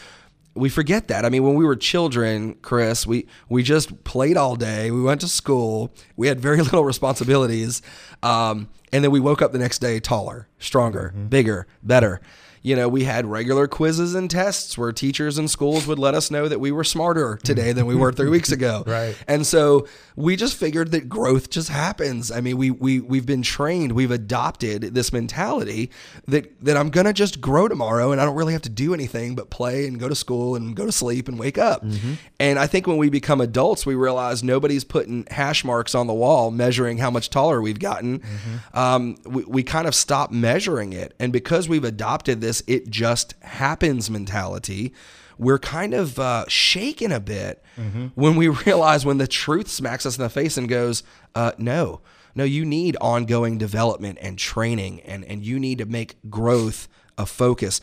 we 0.55 0.69
forget 0.69 1.09
that. 1.09 1.25
I 1.25 1.29
mean, 1.29 1.43
when 1.43 1.55
we 1.55 1.65
were 1.65 1.77
children, 1.77 2.55
Chris, 2.62 3.06
we 3.06 3.27
we 3.49 3.62
just 3.62 4.05
played 4.05 4.37
all 4.37 4.56
day. 4.56 4.91
We 4.91 5.03
went 5.03 5.21
to 5.23 5.29
school. 5.29 5.93
We 6.17 6.29
had 6.29 6.41
very 6.41 6.59
little 6.62 6.85
responsibilities, 6.85 7.83
um, 8.23 8.69
and 8.93 9.03
then 9.05 9.11
we 9.11 9.21
woke 9.21 9.43
up 9.43 9.53
the 9.53 9.59
next 9.59 9.81
day 9.81 10.01
taller, 10.01 10.49
stronger, 10.59 11.12
mm-hmm. 11.15 11.27
bigger, 11.27 11.67
better 11.83 12.21
you 12.64 12.75
know, 12.75 12.88
we 12.88 13.05
had 13.05 13.26
regular 13.26 13.69
quizzes 13.69 14.14
and 14.14 14.31
tests 14.31 14.78
where 14.78 14.90
teachers 14.90 15.37
and 15.37 15.50
schools 15.50 15.87
would 15.87 15.99
let 15.99 16.14
us 16.14 16.31
know 16.31 16.49
that 16.49 16.58
we 16.58 16.72
were 16.72 16.82
smarter 16.82 17.38
today 17.44 17.72
than 17.72 17.84
we 17.84 17.94
were 17.94 18.11
three 18.11 18.31
weeks 18.31 18.50
ago. 18.50 18.82
Right. 18.94 19.16
And 19.26 19.44
so 19.44 19.88
we 20.14 20.37
just 20.37 20.56
figured 20.56 20.93
that 20.93 21.08
growth 21.08 21.50
just 21.50 21.69
happens. 21.69 22.31
I 22.31 22.40
mean, 22.40 22.56
we 22.56 22.70
we 22.70 23.00
we've 23.00 23.26
been 23.26 23.43
trained, 23.43 23.93
we've 23.93 24.11
adopted 24.11 24.94
this 24.94 25.12
mentality 25.12 25.90
that 26.28 26.64
that 26.64 26.76
I'm 26.76 26.90
gonna 26.90 27.12
just 27.12 27.40
grow 27.40 27.66
tomorrow 27.66 28.12
and 28.12 28.20
I 28.20 28.25
don't 28.25 28.37
really 28.37 28.52
have 28.52 28.62
to 28.62 28.69
do 28.69 28.94
anything 28.94 29.34
but 29.34 29.50
play 29.50 29.87
and 29.87 29.99
go 29.99 30.08
to 30.08 30.14
school 30.14 30.55
and 30.55 30.76
go 30.76 30.87
to 30.87 30.93
sleep 30.93 31.28
and 31.28 31.38
wake 31.38 31.58
up. 31.58 31.84
Mm-hmm. 31.84 32.14
And 32.38 32.58
I 32.58 32.69
think 32.69 32.87
when 32.87 32.99
we 32.99 33.10
become 33.10 33.40
adults, 33.40 33.84
we 33.84 33.96
realize 33.96 34.44
nobody's 34.44 34.84
putting 34.84 35.26
hash 35.31 35.64
marks 35.64 35.94
on 35.94 36.06
the 36.06 36.14
wall 36.14 36.50
measuring 36.52 36.99
how 36.99 37.10
much 37.10 37.31
taller 37.31 37.60
we've 37.60 37.81
gotten. 37.81 38.20
Mm-hmm. 38.20 38.78
Um, 38.78 39.17
we, 39.25 39.44
we 39.44 39.62
kind 39.64 39.88
of 39.88 39.94
stop 39.94 40.31
measuring 40.31 40.93
it. 40.93 41.14
And 41.19 41.32
because 41.32 41.69
we've 41.69 41.84
adopted 41.84 42.40
this 42.40 42.54
this 42.55 42.62
it 42.67 42.91
just 42.91 43.35
happens 43.43 44.11
mentality, 44.11 44.93
we're 45.39 45.59
kind 45.59 45.95
of 45.95 46.19
uh, 46.19 46.45
shaken 46.49 47.11
a 47.11 47.21
bit 47.21 47.62
mm-hmm. 47.77 48.09
when 48.15 48.37
we 48.37 48.49
realize 48.67 49.05
when 49.05 49.19
the 49.19 49.27
truth 49.27 49.69
smacks 49.69 50.06
us 50.06 50.17
in 50.17 50.23
the 50.23 50.31
face 50.31 50.56
and 50.56 50.69
goes, 50.69 51.03
uh, 51.35 51.53
no, 51.59 52.01
no, 52.35 52.45
you 52.45 52.65
need 52.65 52.97
ongoing 53.01 53.59
development 53.59 54.19
and 54.21 54.39
training, 54.39 55.01
and, 55.03 55.25
and 55.25 55.45
you 55.45 55.59
need 55.59 55.79
to 55.79 55.87
make 55.87 56.17
growth 56.29 56.89
a 57.17 57.27
focus. 57.27 57.81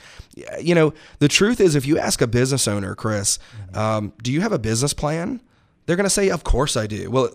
You 0.59 0.75
know, 0.75 0.93
the 1.19 1.29
truth 1.29 1.61
is, 1.61 1.75
if 1.75 1.85
you 1.85 1.97
ask 1.97 2.21
a 2.21 2.27
business 2.27 2.67
owner, 2.67 2.95
Chris, 2.95 3.39
mm-hmm. 3.55 3.77
um, 3.77 4.13
do 4.21 4.31
you 4.31 4.41
have 4.41 4.51
a 4.51 4.59
business 4.59 4.93
plan? 4.93 5.41
They're 5.85 5.95
going 5.95 6.05
to 6.05 6.09
say, 6.09 6.29
Of 6.29 6.43
course 6.43 6.75
I 6.75 6.85
do. 6.85 7.09
Well, 7.09 7.29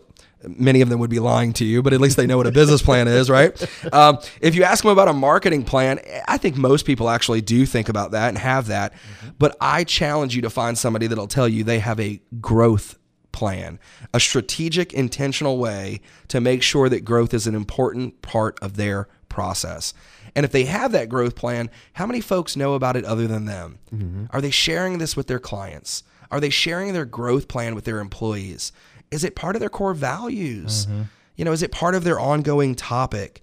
many 0.47 0.81
of 0.81 0.89
them 0.89 1.01
would 1.01 1.11
be 1.11 1.19
lying 1.19 1.53
to 1.55 1.65
you, 1.65 1.83
but 1.83 1.93
at 1.93 2.01
least 2.01 2.17
they 2.17 2.27
know 2.27 2.37
what 2.37 2.47
a 2.47 2.53
business 2.53 2.83
plan 2.83 3.09
is, 3.09 3.29
right? 3.29 3.53
Um, 3.93 4.19
if 4.41 4.55
you 4.55 4.65
ask 4.65 4.83
them 4.83 4.93
about 4.93 5.09
a 5.09 5.13
marketing 5.13 5.65
plan, 5.65 6.01
I 6.29 6.39
think 6.39 6.57
most 6.57 6.87
people 6.87 7.09
actually 7.09 7.41
do 7.41 7.67
think 7.67 7.89
about 7.89 8.13
that 8.13 8.29
and 8.29 8.39
have 8.39 8.67
that. 8.69 8.93
Mm-hmm. 8.93 9.29
But 9.39 9.57
I 9.61 9.85
challenge 9.85 10.35
you 10.35 10.43
to 10.43 10.51
find 10.51 10.77
somebody 10.77 11.07
that'll 11.07 11.27
tell 11.27 11.49
you 11.49 11.65
they 11.65 11.79
have 11.79 12.01
a 12.01 12.21
growth 12.41 12.99
plan, 13.33 13.79
a 14.15 14.21
strategic, 14.21 14.95
intentional 14.95 15.59
way 15.59 16.01
to 16.29 16.41
make 16.41 16.63
sure 16.63 16.89
that 16.89 17.05
growth 17.05 17.35
is 17.35 17.47
an 17.47 17.55
important 17.55 18.23
part 18.23 18.59
of 18.63 18.77
their 18.77 19.09
process. 19.29 19.93
And 20.35 20.45
if 20.45 20.53
they 20.53 20.65
have 20.65 20.93
that 20.93 21.09
growth 21.09 21.35
plan, 21.35 21.71
how 21.95 22.07
many 22.07 22.21
folks 22.21 22.57
know 22.57 22.75
about 22.75 22.97
it 22.97 23.05
other 23.05 23.27
than 23.27 23.45
them? 23.45 23.79
Mm-hmm. 23.95 24.25
Are 24.31 24.41
they 24.41 24.51
sharing 24.51 24.99
this 24.99 25.17
with 25.17 25.27
their 25.27 25.39
clients? 25.39 26.03
Are 26.31 26.41
they 26.41 26.51
sharing 26.51 26.93
their 26.93 27.05
growth 27.05 27.47
plan 27.49 27.75
with 27.75 27.85
their 27.85 28.01
employees? 28.01 28.73
Is 29.11 29.25
it 29.25 29.37
part 29.37 29.57
of 29.57 29.61
their 29.61 29.69
core 29.69 29.95
values? 29.95 30.87
Mm-hmm. 30.87 31.03
You 31.37 31.45
know, 31.45 31.53
is 31.53 31.63
it 31.63 31.71
part 31.71 31.95
of 31.95 32.05
their 32.05 32.19
ongoing 32.19 32.75
topic? 32.75 33.43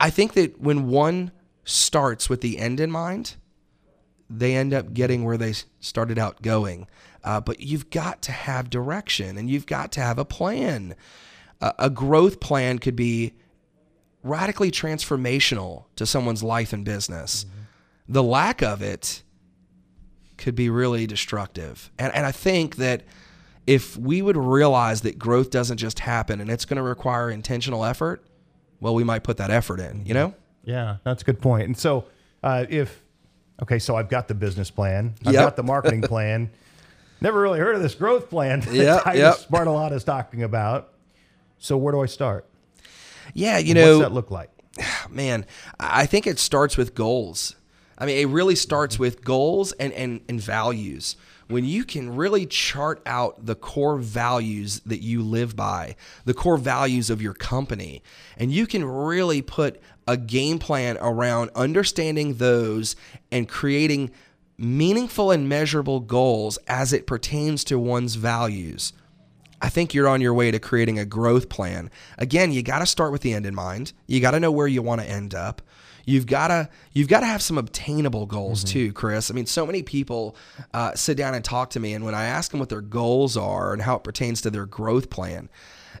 I 0.00 0.10
think 0.10 0.34
that 0.34 0.60
when 0.60 0.88
one 0.88 1.30
starts 1.64 2.28
with 2.28 2.40
the 2.40 2.58
end 2.58 2.80
in 2.80 2.90
mind, 2.90 3.36
they 4.30 4.54
end 4.54 4.74
up 4.74 4.92
getting 4.92 5.24
where 5.24 5.36
they 5.36 5.54
started 5.80 6.18
out 6.18 6.42
going. 6.42 6.86
Uh, 7.24 7.40
but 7.40 7.60
you've 7.60 7.90
got 7.90 8.22
to 8.22 8.32
have 8.32 8.70
direction 8.70 9.36
and 9.36 9.50
you've 9.50 9.66
got 9.66 9.92
to 9.92 10.00
have 10.00 10.18
a 10.18 10.24
plan. 10.24 10.94
Uh, 11.60 11.72
a 11.78 11.90
growth 11.90 12.40
plan 12.40 12.78
could 12.78 12.96
be 12.96 13.34
radically 14.22 14.70
transformational 14.70 15.84
to 15.96 16.06
someone's 16.06 16.42
life 16.42 16.72
and 16.72 16.84
business. 16.84 17.44
Mm-hmm. 17.44 17.60
The 18.10 18.22
lack 18.22 18.62
of 18.62 18.82
it 18.82 19.22
could 20.36 20.54
be 20.54 20.70
really 20.70 21.06
destructive. 21.06 21.90
And, 21.98 22.14
and 22.14 22.24
I 22.24 22.32
think 22.32 22.76
that 22.76 23.02
if 23.68 23.98
we 23.98 24.22
would 24.22 24.38
realize 24.38 25.02
that 25.02 25.18
growth 25.18 25.50
doesn't 25.50 25.76
just 25.76 25.98
happen 25.98 26.40
and 26.40 26.50
it's 26.50 26.64
going 26.64 26.78
to 26.78 26.82
require 26.82 27.28
intentional 27.28 27.84
effort, 27.84 28.24
well, 28.80 28.94
we 28.94 29.04
might 29.04 29.22
put 29.22 29.36
that 29.36 29.50
effort 29.50 29.78
in, 29.78 30.06
you 30.06 30.14
know? 30.14 30.34
Yeah, 30.64 30.96
that's 31.04 31.20
a 31.20 31.24
good 31.26 31.38
point. 31.38 31.64
And 31.64 31.76
so, 31.76 32.06
uh, 32.42 32.64
if, 32.70 33.02
okay, 33.62 33.78
so 33.78 33.94
I've 33.94 34.08
got 34.08 34.26
the 34.26 34.32
business 34.32 34.70
plan, 34.70 35.12
I've 35.26 35.34
yep. 35.34 35.44
got 35.44 35.56
the 35.56 35.62
marketing 35.62 36.00
plan. 36.14 36.50
Never 37.20 37.42
really 37.42 37.58
heard 37.58 37.74
of 37.74 37.82
this 37.82 37.94
growth 37.94 38.30
plan 38.30 38.60
that 38.60 38.74
yep, 38.74 39.04
Titus 39.04 39.18
yep. 39.20 39.50
Bartolotta 39.50 39.92
is 39.92 40.04
talking 40.04 40.44
about. 40.44 40.94
So, 41.58 41.76
where 41.76 41.92
do 41.92 42.00
I 42.00 42.06
start? 42.06 42.46
Yeah, 43.34 43.58
you 43.58 43.74
know, 43.74 43.98
what's 43.98 44.08
that 44.08 44.14
look 44.14 44.30
like? 44.30 44.48
Man, 45.10 45.44
I 45.78 46.06
think 46.06 46.26
it 46.26 46.38
starts 46.38 46.78
with 46.78 46.94
goals. 46.94 47.54
I 47.98 48.06
mean, 48.06 48.16
it 48.16 48.32
really 48.32 48.54
starts 48.54 48.98
with 48.98 49.22
goals 49.22 49.72
and, 49.72 49.92
and, 49.92 50.22
and 50.26 50.40
values 50.40 51.16
when 51.48 51.64
you 51.64 51.84
can 51.84 52.14
really 52.14 52.46
chart 52.46 53.02
out 53.06 53.44
the 53.46 53.54
core 53.54 53.96
values 53.96 54.80
that 54.86 55.02
you 55.02 55.22
live 55.22 55.56
by, 55.56 55.96
the 56.24 56.34
core 56.34 56.58
values 56.58 57.10
of 57.10 57.22
your 57.22 57.34
company, 57.34 58.02
and 58.36 58.52
you 58.52 58.66
can 58.66 58.84
really 58.84 59.42
put 59.42 59.80
a 60.06 60.16
game 60.16 60.58
plan 60.58 60.96
around 61.00 61.50
understanding 61.54 62.34
those 62.34 62.96
and 63.32 63.48
creating 63.48 64.10
meaningful 64.58 65.30
and 65.30 65.48
measurable 65.48 66.00
goals 66.00 66.58
as 66.66 66.92
it 66.92 67.06
pertains 67.06 67.64
to 67.64 67.78
one's 67.78 68.16
values. 68.16 68.92
I 69.60 69.68
think 69.68 69.92
you're 69.92 70.08
on 70.08 70.20
your 70.20 70.34
way 70.34 70.50
to 70.50 70.58
creating 70.58 70.98
a 70.98 71.04
growth 71.04 71.48
plan. 71.48 71.90
Again, 72.16 72.52
you 72.52 72.62
got 72.62 72.78
to 72.78 72.86
start 72.86 73.10
with 73.10 73.22
the 73.22 73.34
end 73.34 73.46
in 73.46 73.54
mind. 73.54 73.92
You 74.06 74.20
got 74.20 74.32
to 74.32 74.40
know 74.40 74.52
where 74.52 74.68
you 74.68 74.82
want 74.82 75.00
to 75.00 75.08
end 75.08 75.34
up. 75.34 75.62
You've 76.08 76.24
got 76.24 76.48
to 76.48 76.70
you've 76.94 77.08
got 77.08 77.20
to 77.20 77.26
have 77.26 77.42
some 77.42 77.58
obtainable 77.58 78.24
goals 78.24 78.64
mm-hmm. 78.64 78.72
too, 78.72 78.92
Chris. 78.94 79.30
I 79.30 79.34
mean, 79.34 79.44
so 79.44 79.66
many 79.66 79.82
people 79.82 80.36
uh, 80.72 80.94
sit 80.94 81.18
down 81.18 81.34
and 81.34 81.44
talk 81.44 81.68
to 81.70 81.80
me, 81.80 81.92
and 81.92 82.02
when 82.02 82.14
I 82.14 82.24
ask 82.24 82.50
them 82.50 82.60
what 82.60 82.70
their 82.70 82.80
goals 82.80 83.36
are 83.36 83.74
and 83.74 83.82
how 83.82 83.96
it 83.96 84.04
pertains 84.04 84.40
to 84.42 84.50
their 84.50 84.64
growth 84.64 85.10
plan, 85.10 85.50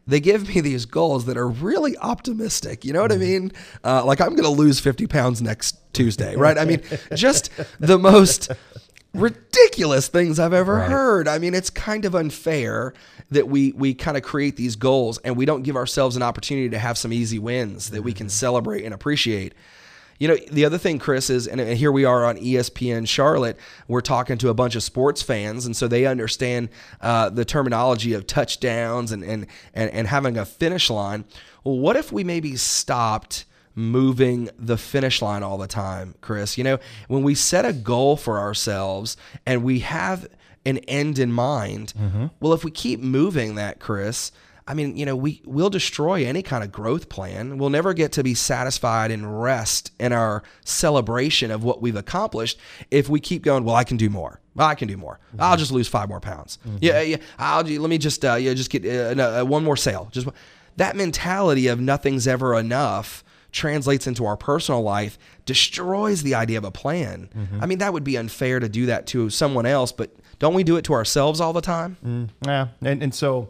they 0.06 0.18
give 0.18 0.48
me 0.48 0.62
these 0.62 0.86
goals 0.86 1.26
that 1.26 1.36
are 1.36 1.46
really 1.46 1.94
optimistic. 1.98 2.86
You 2.86 2.94
know 2.94 3.02
what 3.02 3.12
I 3.12 3.16
mm-hmm. 3.16 3.44
mean? 3.44 3.52
Uh, 3.84 4.02
like 4.02 4.22
I'm 4.22 4.30
going 4.30 4.44
to 4.44 4.48
lose 4.48 4.80
50 4.80 5.06
pounds 5.08 5.42
next 5.42 5.76
Tuesday, 5.92 6.34
right? 6.36 6.56
I 6.56 6.64
mean, 6.64 6.80
just 7.14 7.50
the 7.78 7.98
most 7.98 8.50
ridiculous 9.12 10.08
things 10.08 10.38
I've 10.38 10.54
ever 10.54 10.76
right. 10.76 10.90
heard. 10.90 11.28
I 11.28 11.38
mean, 11.38 11.52
it's 11.52 11.68
kind 11.68 12.06
of 12.06 12.14
unfair 12.14 12.94
that 13.30 13.46
we 13.46 13.72
we 13.72 13.92
kind 13.92 14.16
of 14.16 14.22
create 14.22 14.56
these 14.56 14.74
goals 14.74 15.18
and 15.18 15.36
we 15.36 15.44
don't 15.44 15.64
give 15.64 15.76
ourselves 15.76 16.16
an 16.16 16.22
opportunity 16.22 16.70
to 16.70 16.78
have 16.78 16.96
some 16.96 17.12
easy 17.12 17.38
wins 17.38 17.90
that 17.90 18.00
we 18.00 18.14
can 18.14 18.28
mm-hmm. 18.28 18.30
celebrate 18.30 18.84
and 18.84 18.94
appreciate. 18.94 19.52
You 20.18 20.28
know, 20.28 20.36
the 20.50 20.64
other 20.64 20.78
thing, 20.78 20.98
Chris, 20.98 21.30
is, 21.30 21.46
and 21.46 21.60
here 21.60 21.92
we 21.92 22.04
are 22.04 22.24
on 22.24 22.36
ESPN 22.36 23.06
Charlotte, 23.06 23.56
we're 23.86 24.00
talking 24.00 24.36
to 24.38 24.48
a 24.48 24.54
bunch 24.54 24.74
of 24.74 24.82
sports 24.82 25.22
fans, 25.22 25.64
and 25.64 25.76
so 25.76 25.86
they 25.86 26.06
understand 26.06 26.70
uh, 27.00 27.28
the 27.30 27.44
terminology 27.44 28.14
of 28.14 28.26
touchdowns 28.26 29.12
and, 29.12 29.22
and, 29.22 29.46
and, 29.74 29.90
and 29.90 30.08
having 30.08 30.36
a 30.36 30.44
finish 30.44 30.90
line. 30.90 31.24
Well, 31.62 31.78
what 31.78 31.96
if 31.96 32.10
we 32.10 32.24
maybe 32.24 32.56
stopped 32.56 33.44
moving 33.74 34.50
the 34.58 34.76
finish 34.76 35.22
line 35.22 35.44
all 35.44 35.56
the 35.58 35.68
time, 35.68 36.14
Chris? 36.20 36.58
You 36.58 36.64
know, 36.64 36.78
when 37.06 37.22
we 37.22 37.34
set 37.36 37.64
a 37.64 37.72
goal 37.72 38.16
for 38.16 38.38
ourselves 38.38 39.16
and 39.46 39.62
we 39.62 39.80
have 39.80 40.26
an 40.66 40.78
end 40.78 41.18
in 41.18 41.32
mind, 41.32 41.92
mm-hmm. 41.96 42.26
well, 42.40 42.52
if 42.52 42.64
we 42.64 42.72
keep 42.72 43.00
moving 43.00 43.54
that, 43.54 43.78
Chris, 43.78 44.32
I 44.68 44.74
mean, 44.74 44.98
you 44.98 45.06
know, 45.06 45.16
we 45.16 45.40
will 45.46 45.70
destroy 45.70 46.26
any 46.26 46.42
kind 46.42 46.62
of 46.62 46.70
growth 46.70 47.08
plan. 47.08 47.56
We'll 47.56 47.70
never 47.70 47.94
get 47.94 48.12
to 48.12 48.22
be 48.22 48.34
satisfied 48.34 49.10
and 49.10 49.40
rest 49.42 49.92
in 49.98 50.12
our 50.12 50.42
celebration 50.62 51.50
of 51.50 51.64
what 51.64 51.80
we've 51.80 51.96
accomplished 51.96 52.58
if 52.90 53.08
we 53.08 53.18
keep 53.18 53.42
going. 53.42 53.64
Well, 53.64 53.74
I 53.74 53.84
can 53.84 53.96
do 53.96 54.10
more. 54.10 54.40
Well, 54.54 54.68
I 54.68 54.74
can 54.74 54.86
do 54.86 54.98
more. 54.98 55.20
Mm-hmm. 55.28 55.40
I'll 55.40 55.56
just 55.56 55.72
lose 55.72 55.88
five 55.88 56.10
more 56.10 56.20
pounds. 56.20 56.58
Mm-hmm. 56.66 56.76
Yeah, 56.82 57.00
yeah. 57.00 57.16
I'll 57.38 57.62
let 57.62 57.88
me 57.88 57.96
just 57.96 58.22
uh, 58.26 58.34
yeah, 58.34 58.52
just 58.52 58.68
get 58.68 58.84
uh, 58.84 59.40
uh, 59.40 59.44
one 59.44 59.64
more 59.64 59.76
sale. 59.76 60.10
Just 60.12 60.28
that 60.76 60.96
mentality 60.96 61.68
of 61.68 61.80
nothing's 61.80 62.28
ever 62.28 62.54
enough 62.58 63.24
translates 63.52 64.06
into 64.06 64.26
our 64.26 64.36
personal 64.36 64.82
life 64.82 65.18
destroys 65.46 66.22
the 66.22 66.34
idea 66.34 66.58
of 66.58 66.64
a 66.64 66.70
plan. 66.70 67.30
Mm-hmm. 67.34 67.62
I 67.62 67.66
mean, 67.66 67.78
that 67.78 67.94
would 67.94 68.04
be 68.04 68.18
unfair 68.18 68.60
to 68.60 68.68
do 68.68 68.84
that 68.86 69.06
to 69.08 69.30
someone 69.30 69.64
else, 69.64 69.92
but 69.92 70.14
don't 70.38 70.52
we 70.52 70.62
do 70.62 70.76
it 70.76 70.84
to 70.84 70.92
ourselves 70.92 71.40
all 71.40 71.54
the 71.54 71.62
time? 71.62 71.96
Mm, 72.04 72.28
yeah, 72.44 72.68
and 72.82 73.02
and 73.02 73.14
so 73.14 73.48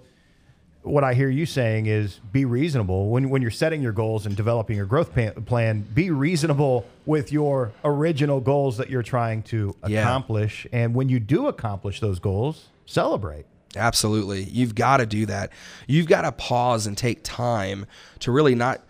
what 0.88 1.04
I 1.04 1.14
hear 1.14 1.28
you 1.28 1.47
saying 1.47 1.87
is 1.87 2.21
be 2.33 2.45
reasonable 2.45 3.09
when 3.11 3.30
when 3.30 3.42
you're 3.42 3.50
setting 3.50 3.83
your 3.83 3.92
goals 3.92 4.26
and 4.26 4.37
developing 4.37 4.76
your 4.76 4.87
growth 4.87 5.12
plan. 5.47 5.80
Be 5.95 6.11
reasonable 6.11 6.87
with 7.07 7.33
your 7.33 7.73
original 7.85 8.40
goals 8.40 8.76
that 8.78 8.90
you're 8.90 9.02
trying 9.02 9.42
to 9.45 9.75
accomplish, 9.83 10.66
yeah. 10.71 10.80
and 10.80 10.95
when 10.95 11.09
you 11.09 11.21
do 11.21 11.47
accomplish 11.47 12.00
those 12.00 12.18
goals, 12.18 12.68
celebrate. 12.87 13.47
Absolutely, 13.76 14.45
you've 14.45 14.75
got 14.75 14.99
to 14.99 15.07
do 15.07 15.26
that. 15.26 15.52
You've 15.87 16.09
got 16.09 16.23
to 16.23 16.33
pause 16.33 16.87
and 16.87 16.97
take 16.97 17.23
time 17.23 17.87
to 18.21 18.33
really 18.33 18.54
not 18.54 18.83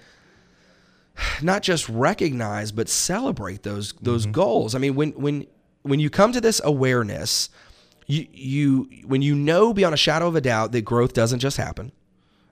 not 1.42 1.62
just 1.62 1.88
recognize 1.88 2.70
but 2.72 2.88
celebrate 2.88 3.62
those 3.62 3.92
those 4.00 4.22
mm-hmm. 4.22 4.32
goals. 4.32 4.74
I 4.74 4.78
mean, 4.78 4.94
when 4.94 5.10
when 5.12 5.46
when 5.82 6.00
you 6.00 6.10
come 6.10 6.32
to 6.32 6.40
this 6.40 6.60
awareness 6.64 7.50
you 8.08 8.26
you 8.32 8.88
when 9.06 9.22
you 9.22 9.34
know 9.34 9.72
beyond 9.72 9.94
a 9.94 9.98
shadow 9.98 10.26
of 10.26 10.34
a 10.34 10.40
doubt 10.40 10.72
that 10.72 10.82
growth 10.82 11.12
doesn't 11.12 11.38
just 11.38 11.56
happen 11.56 11.92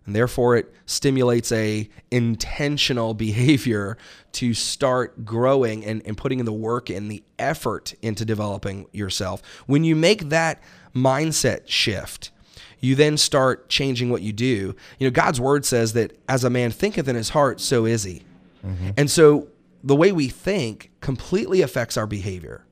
and 0.05 0.15
therefore 0.15 0.57
it 0.57 0.73
stimulates 0.85 1.51
a 1.51 1.89
intentional 2.13 3.13
behavior 3.15 3.99
to 4.33 4.55
start 4.55 5.25
growing 5.25 5.85
and, 5.85 6.01
and 6.07 6.17
putting 6.17 6.39
in 6.39 6.47
the 6.47 6.53
work 6.53 6.89
and 6.89 7.11
the 7.11 7.25
effort 7.39 7.95
into 8.03 8.25
developing 8.25 8.87
yourself 8.93 9.43
when 9.67 9.83
you 9.83 9.97
make 9.97 10.29
that 10.29 10.63
mindset 10.95 11.63
shift 11.67 12.31
you 12.79 12.95
then 12.95 13.17
start 13.17 13.71
changing 13.71 14.11
what 14.11 14.21
you 14.21 14.35
do. 14.35 14.77
You 14.99 15.07
know 15.07 15.11
god's 15.11 15.41
word 15.41 15.65
says 15.65 15.95
that 15.95 16.17
as 16.29 16.45
a 16.45 16.51
man 16.51 16.71
thinketh 16.71 17.09
in 17.09 17.17
his 17.17 17.31
heart 17.31 17.61
so 17.61 17.87
is 17.87 18.05
he. 18.05 18.23
Mm-hmm. 18.65 18.91
and 18.97 19.11
so 19.11 19.49
the 19.83 19.97
way 19.97 20.13
we 20.13 20.29
think 20.29 20.91
completely 21.01 21.63
affects 21.63 21.97
our 21.97 22.07
behavior 22.07 22.65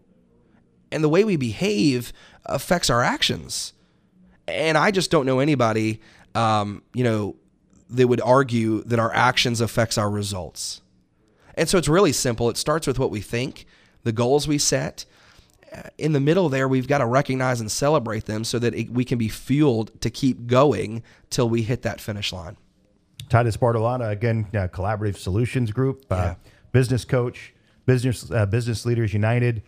and 0.94 1.02
the 1.02 1.08
way 1.08 1.24
we 1.24 1.36
behave 1.36 2.12
affects 2.46 2.88
our 2.88 3.02
actions. 3.02 3.72
And 4.46 4.78
I 4.78 4.90
just 4.90 5.10
don't 5.10 5.26
know 5.26 5.40
anybody, 5.40 6.00
um, 6.34 6.82
you 6.94 7.02
know, 7.02 7.36
that 7.90 8.06
would 8.06 8.20
argue 8.20 8.82
that 8.84 8.98
our 8.98 9.12
actions 9.12 9.60
affects 9.60 9.98
our 9.98 10.08
results. 10.08 10.80
And 11.56 11.68
so 11.68 11.78
it's 11.78 11.88
really 11.88 12.12
simple. 12.12 12.48
It 12.48 12.56
starts 12.56 12.86
with 12.86 12.98
what 12.98 13.10
we 13.10 13.20
think, 13.20 13.66
the 14.04 14.12
goals 14.12 14.46
we 14.48 14.58
set. 14.58 15.04
In 15.98 16.12
the 16.12 16.20
middle 16.20 16.48
there, 16.48 16.68
we've 16.68 16.86
got 16.86 16.98
to 16.98 17.06
recognize 17.06 17.60
and 17.60 17.70
celebrate 17.70 18.26
them 18.26 18.44
so 18.44 18.58
that 18.60 18.74
it, 18.74 18.90
we 18.90 19.04
can 19.04 19.18
be 19.18 19.28
fueled 19.28 20.00
to 20.00 20.10
keep 20.10 20.46
going 20.46 21.02
till 21.30 21.48
we 21.48 21.62
hit 21.62 21.82
that 21.82 22.00
finish 22.00 22.32
line. 22.32 22.56
Titus 23.28 23.56
Bartolotta, 23.56 24.10
again, 24.10 24.46
uh, 24.54 24.68
Collaborative 24.68 25.16
Solutions 25.16 25.72
Group, 25.72 26.04
uh, 26.10 26.14
yeah. 26.14 26.34
business 26.70 27.04
coach, 27.04 27.52
business 27.86 28.30
uh, 28.30 28.46
business 28.46 28.86
leaders 28.86 29.12
united, 29.12 29.62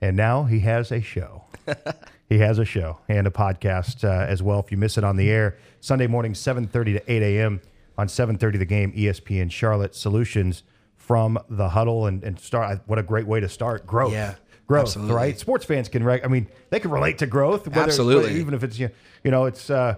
and 0.00 0.16
now 0.16 0.44
he 0.44 0.60
has 0.60 0.92
a 0.92 1.00
show. 1.00 1.44
he 2.28 2.38
has 2.38 2.58
a 2.58 2.64
show 2.64 2.98
and 3.08 3.26
a 3.26 3.30
podcast 3.30 4.04
uh, 4.04 4.26
as 4.26 4.42
well. 4.42 4.60
If 4.60 4.70
you 4.70 4.76
miss 4.76 4.98
it 4.98 5.04
on 5.04 5.16
the 5.16 5.30
air, 5.30 5.56
Sunday 5.80 6.06
morning, 6.06 6.32
7.30 6.32 6.70
to 6.70 7.12
8 7.12 7.22
a.m. 7.22 7.60
on 7.96 8.06
7.30 8.06 8.58
The 8.58 8.64
Game, 8.64 8.92
ESPN 8.92 9.50
Charlotte 9.50 9.94
Solutions 9.94 10.62
from 10.96 11.38
the 11.48 11.70
huddle. 11.70 12.06
And, 12.06 12.22
and 12.22 12.38
start, 12.38 12.80
what 12.86 12.98
a 12.98 13.02
great 13.02 13.26
way 13.26 13.40
to 13.40 13.48
start. 13.48 13.86
Growth. 13.86 14.12
Yeah. 14.12 14.34
Growth, 14.66 14.82
absolutely. 14.82 15.14
right? 15.14 15.38
Sports 15.38 15.64
fans 15.64 15.88
can, 15.88 16.06
I 16.06 16.26
mean, 16.26 16.46
they 16.68 16.78
can 16.78 16.90
relate 16.90 17.18
to 17.18 17.26
growth. 17.26 17.66
Whether, 17.66 17.80
absolutely. 17.80 18.38
even 18.38 18.52
if 18.52 18.62
it's, 18.62 18.78
you 18.78 18.90
know, 19.24 19.46
it's, 19.46 19.70
uh, 19.70 19.96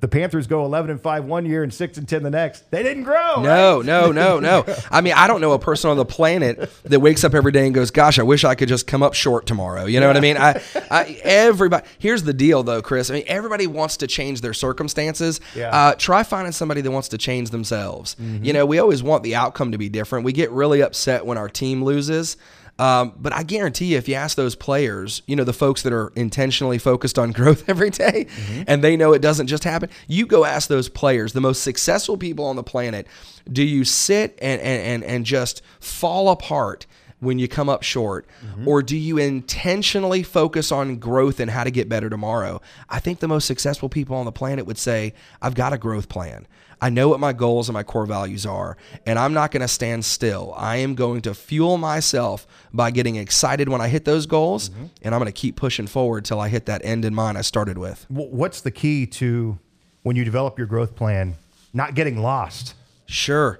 the 0.00 0.08
Panthers 0.08 0.46
go 0.46 0.64
11 0.64 0.90
and 0.90 1.00
5 1.00 1.24
one 1.24 1.44
year 1.44 1.62
and 1.62 1.74
6 1.74 1.98
and 1.98 2.08
10 2.08 2.22
the 2.22 2.30
next. 2.30 2.70
They 2.70 2.82
didn't 2.82 3.02
grow. 3.02 3.42
No, 3.42 3.78
right? 3.78 3.86
no, 3.86 4.12
no, 4.12 4.38
no. 4.38 4.64
I 4.90 5.00
mean, 5.00 5.14
I 5.14 5.26
don't 5.26 5.40
know 5.40 5.52
a 5.52 5.58
person 5.58 5.90
on 5.90 5.96
the 5.96 6.04
planet 6.04 6.70
that 6.84 7.00
wakes 7.00 7.24
up 7.24 7.34
every 7.34 7.52
day 7.52 7.66
and 7.66 7.74
goes, 7.74 7.90
"Gosh, 7.90 8.18
I 8.18 8.22
wish 8.22 8.44
I 8.44 8.54
could 8.54 8.68
just 8.68 8.86
come 8.86 9.02
up 9.02 9.14
short 9.14 9.46
tomorrow." 9.46 9.86
You 9.86 10.00
know 10.00 10.06
yeah. 10.06 10.10
what 10.10 10.16
I 10.16 10.20
mean? 10.20 10.36
I, 10.36 10.62
I, 10.90 11.20
everybody. 11.22 11.86
Here's 11.98 12.22
the 12.22 12.32
deal, 12.32 12.62
though, 12.62 12.82
Chris. 12.82 13.10
I 13.10 13.14
mean, 13.14 13.24
everybody 13.26 13.66
wants 13.66 13.96
to 13.98 14.06
change 14.06 14.40
their 14.40 14.54
circumstances. 14.54 15.40
Yeah. 15.54 15.70
Uh, 15.70 15.94
try 15.94 16.22
finding 16.22 16.52
somebody 16.52 16.80
that 16.80 16.90
wants 16.90 17.08
to 17.08 17.18
change 17.18 17.50
themselves. 17.50 18.14
Mm-hmm. 18.16 18.44
You 18.44 18.52
know, 18.52 18.66
we 18.66 18.78
always 18.78 19.02
want 19.02 19.22
the 19.22 19.34
outcome 19.34 19.72
to 19.72 19.78
be 19.78 19.88
different. 19.88 20.24
We 20.24 20.32
get 20.32 20.50
really 20.52 20.82
upset 20.82 21.26
when 21.26 21.38
our 21.38 21.48
team 21.48 21.82
loses. 21.84 22.36
Um, 22.78 23.12
but 23.18 23.32
I 23.32 23.42
guarantee 23.42 23.86
you, 23.86 23.98
if 23.98 24.08
you 24.08 24.14
ask 24.14 24.36
those 24.36 24.54
players, 24.54 25.22
you 25.26 25.34
know, 25.34 25.44
the 25.44 25.52
folks 25.52 25.82
that 25.82 25.92
are 25.92 26.12
intentionally 26.14 26.78
focused 26.78 27.18
on 27.18 27.32
growth 27.38 27.68
every 27.68 27.90
day, 27.90 28.26
mm-hmm. 28.26 28.62
and 28.66 28.84
they 28.84 28.96
know 28.96 29.12
it 29.12 29.22
doesn't 29.22 29.48
just 29.48 29.64
happen, 29.64 29.90
you 30.06 30.26
go 30.26 30.44
ask 30.44 30.68
those 30.68 30.88
players, 30.88 31.32
the 31.32 31.40
most 31.40 31.62
successful 31.62 32.16
people 32.16 32.44
on 32.44 32.56
the 32.56 32.62
planet, 32.62 33.06
do 33.50 33.62
you 33.62 33.84
sit 33.84 34.38
and, 34.40 34.60
and, 34.60 34.82
and, 34.82 35.04
and 35.04 35.26
just 35.26 35.62
fall 35.80 36.30
apart? 36.30 36.86
When 37.20 37.38
you 37.38 37.48
come 37.48 37.68
up 37.68 37.82
short? 37.82 38.26
Mm-hmm. 38.44 38.68
Or 38.68 38.82
do 38.82 38.96
you 38.96 39.18
intentionally 39.18 40.22
focus 40.22 40.70
on 40.70 40.96
growth 40.96 41.40
and 41.40 41.50
how 41.50 41.64
to 41.64 41.70
get 41.70 41.88
better 41.88 42.08
tomorrow? 42.08 42.60
I 42.88 43.00
think 43.00 43.20
the 43.20 43.28
most 43.28 43.46
successful 43.46 43.88
people 43.88 44.16
on 44.16 44.24
the 44.24 44.32
planet 44.32 44.66
would 44.66 44.78
say, 44.78 45.14
I've 45.42 45.54
got 45.54 45.72
a 45.72 45.78
growth 45.78 46.08
plan. 46.08 46.46
I 46.80 46.90
know 46.90 47.08
what 47.08 47.18
my 47.18 47.32
goals 47.32 47.68
and 47.68 47.74
my 47.74 47.82
core 47.82 48.06
values 48.06 48.46
are, 48.46 48.76
and 49.04 49.18
I'm 49.18 49.32
not 49.32 49.50
going 49.50 49.62
to 49.62 49.68
stand 49.68 50.04
still. 50.04 50.54
I 50.56 50.76
am 50.76 50.94
going 50.94 51.22
to 51.22 51.34
fuel 51.34 51.76
myself 51.76 52.46
by 52.72 52.92
getting 52.92 53.16
excited 53.16 53.68
when 53.68 53.80
I 53.80 53.88
hit 53.88 54.04
those 54.04 54.26
goals, 54.26 54.68
mm-hmm. 54.68 54.86
and 55.02 55.12
I'm 55.12 55.18
going 55.18 55.26
to 55.26 55.32
keep 55.32 55.56
pushing 55.56 55.88
forward 55.88 56.24
till 56.24 56.38
I 56.38 56.48
hit 56.48 56.66
that 56.66 56.84
end 56.84 57.04
in 57.04 57.16
mind 57.16 57.36
I 57.36 57.40
started 57.40 57.78
with. 57.78 58.06
What's 58.08 58.60
the 58.60 58.70
key 58.70 59.06
to 59.06 59.58
when 60.04 60.14
you 60.14 60.24
develop 60.24 60.56
your 60.56 60.68
growth 60.68 60.94
plan, 60.94 61.34
not 61.72 61.94
getting 61.94 62.22
lost? 62.22 62.74
Sure. 63.08 63.58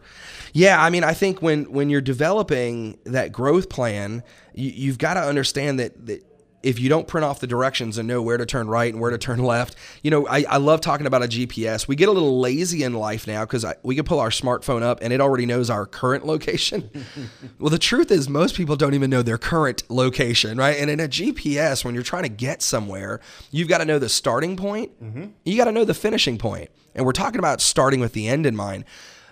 Yeah, 0.53 0.83
I 0.83 0.91
mean, 0.91 1.05
I 1.05 1.15
think 1.15 1.43
when 1.43 1.71
when 1.73 1.91
you're 1.91 2.01
developing 2.01 2.99
that 3.05 3.33
growth 3.33 3.69
plan, 3.69 4.23
you, 4.55 4.91
have 4.91 4.99
got 4.99 5.15
to 5.15 5.21
understand 5.21 5.81
that 5.81 6.07
that 6.07 6.25
if 6.63 6.81
you 6.81 6.89
don't 6.89 7.07
print 7.07 7.25
off 7.25 7.39
the 7.39 7.47
directions 7.47 7.99
and 7.99 8.09
know 8.09 8.21
where 8.21 8.37
to 8.37 8.45
turn 8.45 8.69
right 8.69 8.93
and 8.93 9.01
where 9.01 9.11
to 9.11 9.19
turn 9.19 9.39
left, 9.39 9.77
you 10.03 10.11
know, 10.11 10.27
I, 10.27 10.45
I 10.49 10.57
love 10.57 10.81
talking 10.81 11.07
about 11.07 11.23
a 11.23 11.29
GPS. 11.29 11.87
We 11.87 11.95
get 11.95 12.09
a 12.09 12.13
little 12.13 12.41
lazy 12.41 12.83
in 12.83 12.95
life 12.95 13.27
now 13.27 13.45
because 13.45 13.65
we 13.83 13.95
can 13.95 14.05
pull 14.05 14.19
our 14.19 14.31
smartphone 14.31 14.83
up 14.83 14.99
and 15.01 15.13
it 15.13 15.21
already 15.21 15.47
knows 15.47 15.71
our 15.71 15.87
current 15.87 16.27
location. 16.27 16.91
well, 17.59 17.71
the 17.71 17.79
truth 17.79 18.11
is, 18.11 18.29
most 18.29 18.57
people 18.57 18.75
don't 18.75 18.95
even 18.95 19.09
know 19.09 19.23
their 19.23 19.39
current 19.39 19.85
location, 19.89 20.59
right? 20.59 20.77
And 20.77 20.91
in 20.91 20.99
a 20.99 21.09
GPS, 21.09 21.85
when 21.85 21.95
you're 21.95 22.03
trying 22.03 22.25
to 22.25 22.29
get 22.29 22.61
somewhere, 22.61 23.21
you've 23.53 23.69
got 23.69 23.79
to 23.79 23.85
know 23.85 24.01
the 24.01 24.09
starting 24.09 24.57
point, 24.57 25.01
mm-hmm. 25.03 25.27
you 25.45 25.57
got 25.57 25.67
to 25.67 25.73
know 25.73 25.85
the 25.85 25.95
finishing 25.95 26.39
point. 26.39 26.71
And 26.95 27.07
we're 27.07 27.13
talking 27.13 27.39
about 27.39 27.61
starting 27.61 28.01
with 28.01 28.15
the 28.15 28.27
end 28.27 28.47
in 28.47 28.57
mind. 28.57 28.85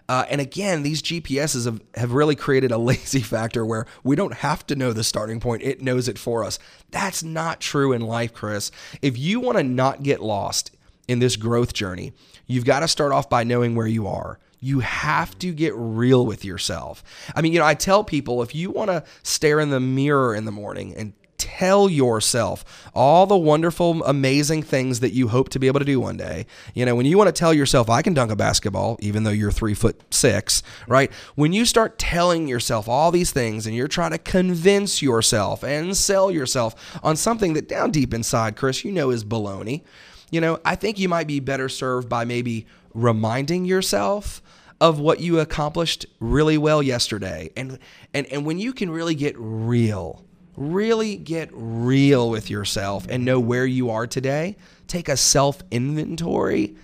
Uh, 0.08 0.24
and 0.28 0.40
again, 0.40 0.82
these 0.82 1.02
GPSs 1.02 1.64
have, 1.64 1.80
have 1.94 2.12
really 2.12 2.36
created 2.36 2.70
a 2.70 2.78
lazy 2.78 3.20
factor 3.20 3.64
where 3.64 3.86
we 4.04 4.16
don't 4.16 4.34
have 4.34 4.66
to 4.66 4.76
know 4.76 4.92
the 4.92 5.04
starting 5.04 5.40
point, 5.40 5.62
it 5.62 5.82
knows 5.82 6.08
it 6.08 6.18
for 6.18 6.44
us. 6.44 6.58
That's 6.90 7.22
not 7.22 7.60
true 7.60 7.92
in 7.92 8.02
life, 8.02 8.32
Chris. 8.32 8.70
If 9.02 9.18
you 9.18 9.40
want 9.40 9.58
to 9.58 9.64
not 9.64 10.02
get 10.02 10.22
lost 10.22 10.70
in 11.08 11.18
this 11.18 11.36
growth 11.36 11.72
journey, 11.72 12.12
you've 12.46 12.64
got 12.64 12.80
to 12.80 12.88
start 12.88 13.12
off 13.12 13.28
by 13.28 13.44
knowing 13.44 13.74
where 13.74 13.86
you 13.86 14.06
are. 14.06 14.38
You 14.58 14.80
have 14.80 15.38
to 15.40 15.52
get 15.52 15.74
real 15.76 16.24
with 16.24 16.44
yourself. 16.44 17.04
I 17.34 17.42
mean, 17.42 17.52
you 17.52 17.58
know, 17.58 17.66
I 17.66 17.74
tell 17.74 18.02
people 18.02 18.42
if 18.42 18.54
you 18.54 18.70
want 18.70 18.90
to 18.90 19.04
stare 19.22 19.60
in 19.60 19.70
the 19.70 19.80
mirror 19.80 20.34
in 20.34 20.44
the 20.44 20.52
morning 20.52 20.94
and 20.96 21.12
tell 21.38 21.88
yourself 21.88 22.64
all 22.94 23.26
the 23.26 23.36
wonderful, 23.36 24.04
amazing 24.04 24.62
things 24.62 25.00
that 25.00 25.12
you 25.12 25.28
hope 25.28 25.48
to 25.50 25.58
be 25.58 25.66
able 25.66 25.80
to 25.80 25.86
do 25.86 26.00
one 26.00 26.16
day. 26.16 26.46
You 26.74 26.84
know, 26.86 26.94
when 26.94 27.06
you 27.06 27.18
want 27.18 27.28
to 27.28 27.32
tell 27.32 27.52
yourself, 27.52 27.90
I 27.90 28.02
can 28.02 28.14
dunk 28.14 28.30
a 28.30 28.36
basketball, 28.36 28.96
even 29.00 29.24
though 29.24 29.30
you're 29.30 29.52
three 29.52 29.74
foot 29.74 30.02
six, 30.10 30.62
right? 30.86 31.10
When 31.34 31.52
you 31.52 31.64
start 31.64 31.98
telling 31.98 32.48
yourself 32.48 32.88
all 32.88 33.10
these 33.10 33.30
things 33.30 33.66
and 33.66 33.74
you're 33.74 33.88
trying 33.88 34.12
to 34.12 34.18
convince 34.18 35.02
yourself 35.02 35.62
and 35.62 35.96
sell 35.96 36.30
yourself 36.30 36.98
on 37.02 37.16
something 37.16 37.54
that 37.54 37.68
down 37.68 37.90
deep 37.90 38.14
inside, 38.14 38.56
Chris, 38.56 38.84
you 38.84 38.92
know 38.92 39.10
is 39.10 39.24
baloney, 39.24 39.82
you 40.30 40.40
know, 40.40 40.58
I 40.64 40.74
think 40.74 40.98
you 40.98 41.08
might 41.08 41.26
be 41.26 41.40
better 41.40 41.68
served 41.68 42.08
by 42.08 42.24
maybe 42.24 42.66
reminding 42.94 43.64
yourself 43.64 44.42
of 44.80 44.98
what 44.98 45.20
you 45.20 45.40
accomplished 45.40 46.06
really 46.20 46.58
well 46.58 46.82
yesterday. 46.82 47.50
And 47.56 47.78
and 48.12 48.26
and 48.26 48.44
when 48.44 48.58
you 48.58 48.72
can 48.72 48.90
really 48.90 49.14
get 49.14 49.34
real 49.38 50.25
really 50.56 51.16
get 51.16 51.50
real 51.52 52.30
with 52.30 52.50
yourself 52.50 53.06
and 53.08 53.24
know 53.24 53.38
where 53.38 53.66
you 53.66 53.90
are 53.90 54.06
today, 54.06 54.56
take 54.86 55.08
a 55.08 55.16
self 55.16 55.62
inventory, 55.70 56.76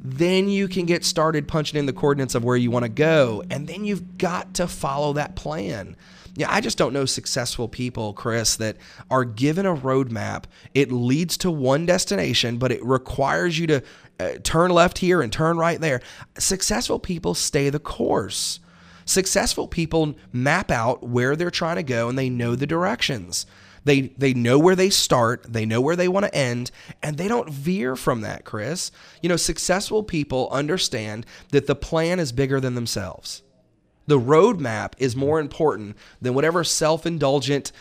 then 0.00 0.48
you 0.48 0.68
can 0.68 0.84
get 0.84 1.04
started 1.04 1.48
punching 1.48 1.78
in 1.78 1.86
the 1.86 1.92
coordinates 1.92 2.34
of 2.34 2.44
where 2.44 2.56
you 2.56 2.70
want 2.70 2.84
to 2.84 2.90
go. 2.90 3.42
And 3.50 3.66
then 3.66 3.84
you've 3.84 4.18
got 4.18 4.54
to 4.54 4.66
follow 4.66 5.14
that 5.14 5.34
plan. 5.34 5.96
Yeah, 6.36 6.52
I 6.52 6.60
just 6.60 6.76
don't 6.76 6.92
know 6.92 7.04
successful 7.04 7.68
people, 7.68 8.12
Chris, 8.12 8.56
that 8.56 8.76
are 9.10 9.24
given 9.24 9.66
a 9.66 9.74
roadmap. 9.74 10.44
It 10.74 10.90
leads 10.90 11.36
to 11.38 11.50
one 11.50 11.86
destination, 11.86 12.58
but 12.58 12.72
it 12.72 12.84
requires 12.84 13.58
you 13.58 13.68
to 13.68 13.82
uh, 14.18 14.30
turn 14.42 14.70
left 14.70 14.98
here 14.98 15.22
and 15.22 15.32
turn 15.32 15.56
right 15.56 15.80
there. 15.80 16.00
Successful 16.36 16.98
people 16.98 17.34
stay 17.34 17.70
the 17.70 17.78
course. 17.78 18.60
Successful 19.04 19.68
people 19.68 20.14
map 20.32 20.70
out 20.70 21.02
where 21.02 21.36
they're 21.36 21.50
trying 21.50 21.76
to 21.76 21.82
go 21.82 22.08
and 22.08 22.18
they 22.18 22.30
know 22.30 22.54
the 22.54 22.66
directions. 22.66 23.46
They 23.84 24.00
they 24.16 24.32
know 24.32 24.58
where 24.58 24.74
they 24.76 24.88
start, 24.90 25.44
they 25.46 25.66
know 25.66 25.80
where 25.80 25.96
they 25.96 26.08
want 26.08 26.24
to 26.24 26.34
end, 26.34 26.70
and 27.02 27.18
they 27.18 27.28
don't 27.28 27.50
veer 27.50 27.96
from 27.96 28.22
that, 28.22 28.44
Chris. 28.44 28.90
You 29.20 29.28
know, 29.28 29.36
successful 29.36 30.02
people 30.02 30.48
understand 30.50 31.26
that 31.50 31.66
the 31.66 31.74
plan 31.74 32.18
is 32.18 32.32
bigger 32.32 32.60
than 32.60 32.74
themselves. 32.74 33.42
The 34.06 34.18
roadmap 34.18 34.92
is 34.98 35.14
more 35.14 35.38
important 35.38 35.96
than 36.20 36.34
whatever 36.34 36.64
self-indulgent 36.64 37.72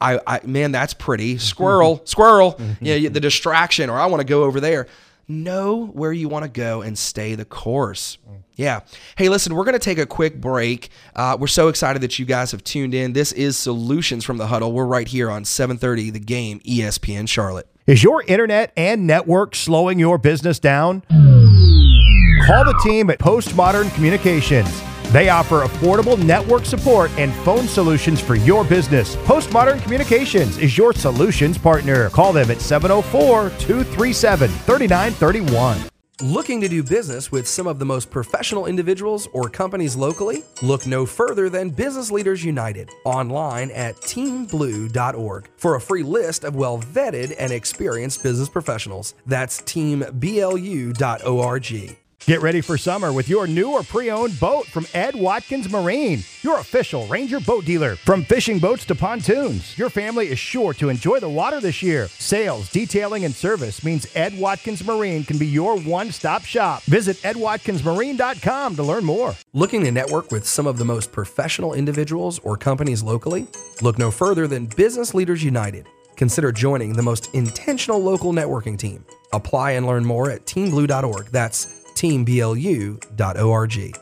I, 0.00 0.20
I 0.26 0.40
man, 0.44 0.72
that's 0.72 0.92
pretty. 0.92 1.38
Squirrel, 1.38 2.02
squirrel. 2.04 2.60
Yeah, 2.80 3.08
the 3.08 3.20
distraction, 3.20 3.88
or 3.88 3.98
I 3.98 4.06
want 4.06 4.20
to 4.20 4.26
go 4.26 4.42
over 4.42 4.60
there 4.60 4.86
know 5.28 5.86
where 5.86 6.12
you 6.12 6.28
want 6.28 6.44
to 6.44 6.50
go 6.50 6.82
and 6.82 6.98
stay 6.98 7.34
the 7.34 7.44
course. 7.44 8.18
Yeah. 8.56 8.80
Hey, 9.16 9.28
listen, 9.28 9.54
we're 9.54 9.64
going 9.64 9.74
to 9.74 9.78
take 9.78 9.98
a 9.98 10.06
quick 10.06 10.40
break. 10.40 10.90
Uh, 11.16 11.36
we're 11.38 11.46
so 11.48 11.68
excited 11.68 12.02
that 12.02 12.18
you 12.18 12.24
guys 12.24 12.52
have 12.52 12.62
tuned 12.62 12.94
in. 12.94 13.12
This 13.12 13.32
is 13.32 13.56
Solutions 13.56 14.24
from 14.24 14.38
the 14.38 14.46
Huddle. 14.46 14.72
We're 14.72 14.86
right 14.86 15.08
here 15.08 15.30
on 15.30 15.44
7:30 15.44 16.12
The 16.12 16.20
Game, 16.20 16.60
ESPN 16.60 17.28
Charlotte. 17.28 17.68
Is 17.86 18.02
your 18.02 18.22
internet 18.22 18.72
and 18.76 19.06
network 19.06 19.54
slowing 19.54 19.98
your 19.98 20.18
business 20.18 20.58
down? 20.58 21.02
Call 22.46 22.64
the 22.64 22.80
team 22.84 23.10
at 23.10 23.18
Postmodern 23.18 23.92
Communications. 23.94 24.82
They 25.14 25.28
offer 25.28 25.62
affordable 25.62 26.20
network 26.20 26.64
support 26.64 27.08
and 27.18 27.32
phone 27.44 27.68
solutions 27.68 28.20
for 28.20 28.34
your 28.34 28.64
business. 28.64 29.14
Postmodern 29.14 29.80
Communications 29.80 30.58
is 30.58 30.76
your 30.76 30.92
solutions 30.92 31.56
partner. 31.56 32.10
Call 32.10 32.32
them 32.32 32.50
at 32.50 32.60
704 32.60 33.50
237 33.60 34.50
3931. 34.50 35.78
Looking 36.20 36.60
to 36.60 36.68
do 36.68 36.82
business 36.82 37.30
with 37.30 37.46
some 37.46 37.68
of 37.68 37.78
the 37.78 37.84
most 37.84 38.10
professional 38.10 38.66
individuals 38.66 39.28
or 39.32 39.48
companies 39.48 39.94
locally? 39.94 40.42
Look 40.62 40.84
no 40.84 41.06
further 41.06 41.48
than 41.48 41.70
Business 41.70 42.10
Leaders 42.10 42.44
United 42.44 42.90
online 43.04 43.70
at 43.70 43.94
teamblu.org 43.98 45.48
for 45.56 45.76
a 45.76 45.80
free 45.80 46.02
list 46.02 46.42
of 46.42 46.56
well 46.56 46.80
vetted 46.80 47.36
and 47.38 47.52
experienced 47.52 48.24
business 48.24 48.48
professionals. 48.48 49.14
That's 49.26 49.60
teamblu.org. 49.62 50.94
Get 52.26 52.40
ready 52.40 52.62
for 52.62 52.78
summer 52.78 53.12
with 53.12 53.28
your 53.28 53.46
new 53.46 53.72
or 53.72 53.82
pre 53.82 54.10
owned 54.10 54.40
boat 54.40 54.64
from 54.64 54.86
Ed 54.94 55.14
Watkins 55.14 55.70
Marine, 55.70 56.24
your 56.40 56.58
official 56.58 57.06
Ranger 57.06 57.38
boat 57.38 57.66
dealer. 57.66 57.96
From 57.96 58.24
fishing 58.24 58.58
boats 58.58 58.86
to 58.86 58.94
pontoons, 58.94 59.76
your 59.76 59.90
family 59.90 60.28
is 60.28 60.38
sure 60.38 60.72
to 60.74 60.88
enjoy 60.88 61.20
the 61.20 61.28
water 61.28 61.60
this 61.60 61.82
year. 61.82 62.08
Sales, 62.08 62.70
detailing, 62.70 63.26
and 63.26 63.34
service 63.34 63.84
means 63.84 64.06
Ed 64.16 64.38
Watkins 64.38 64.82
Marine 64.86 65.24
can 65.24 65.36
be 65.36 65.46
your 65.46 65.78
one 65.78 66.10
stop 66.10 66.44
shop. 66.44 66.82
Visit 66.84 67.18
edwatkinsmarine.com 67.18 68.76
to 68.76 68.82
learn 68.82 69.04
more. 69.04 69.34
Looking 69.52 69.84
to 69.84 69.90
network 69.90 70.32
with 70.32 70.46
some 70.46 70.66
of 70.66 70.78
the 70.78 70.84
most 70.86 71.12
professional 71.12 71.74
individuals 71.74 72.38
or 72.38 72.56
companies 72.56 73.02
locally? 73.02 73.48
Look 73.82 73.98
no 73.98 74.10
further 74.10 74.46
than 74.46 74.64
Business 74.64 75.12
Leaders 75.12 75.44
United. 75.44 75.86
Consider 76.16 76.52
joining 76.52 76.94
the 76.94 77.02
most 77.02 77.34
intentional 77.34 78.02
local 78.02 78.32
networking 78.32 78.78
team. 78.78 79.04
Apply 79.34 79.72
and 79.72 79.86
learn 79.86 80.06
more 80.06 80.30
at 80.30 80.46
teamblu.org. 80.46 81.26
That's 81.26 81.83
teamblu.org. 81.94 83.98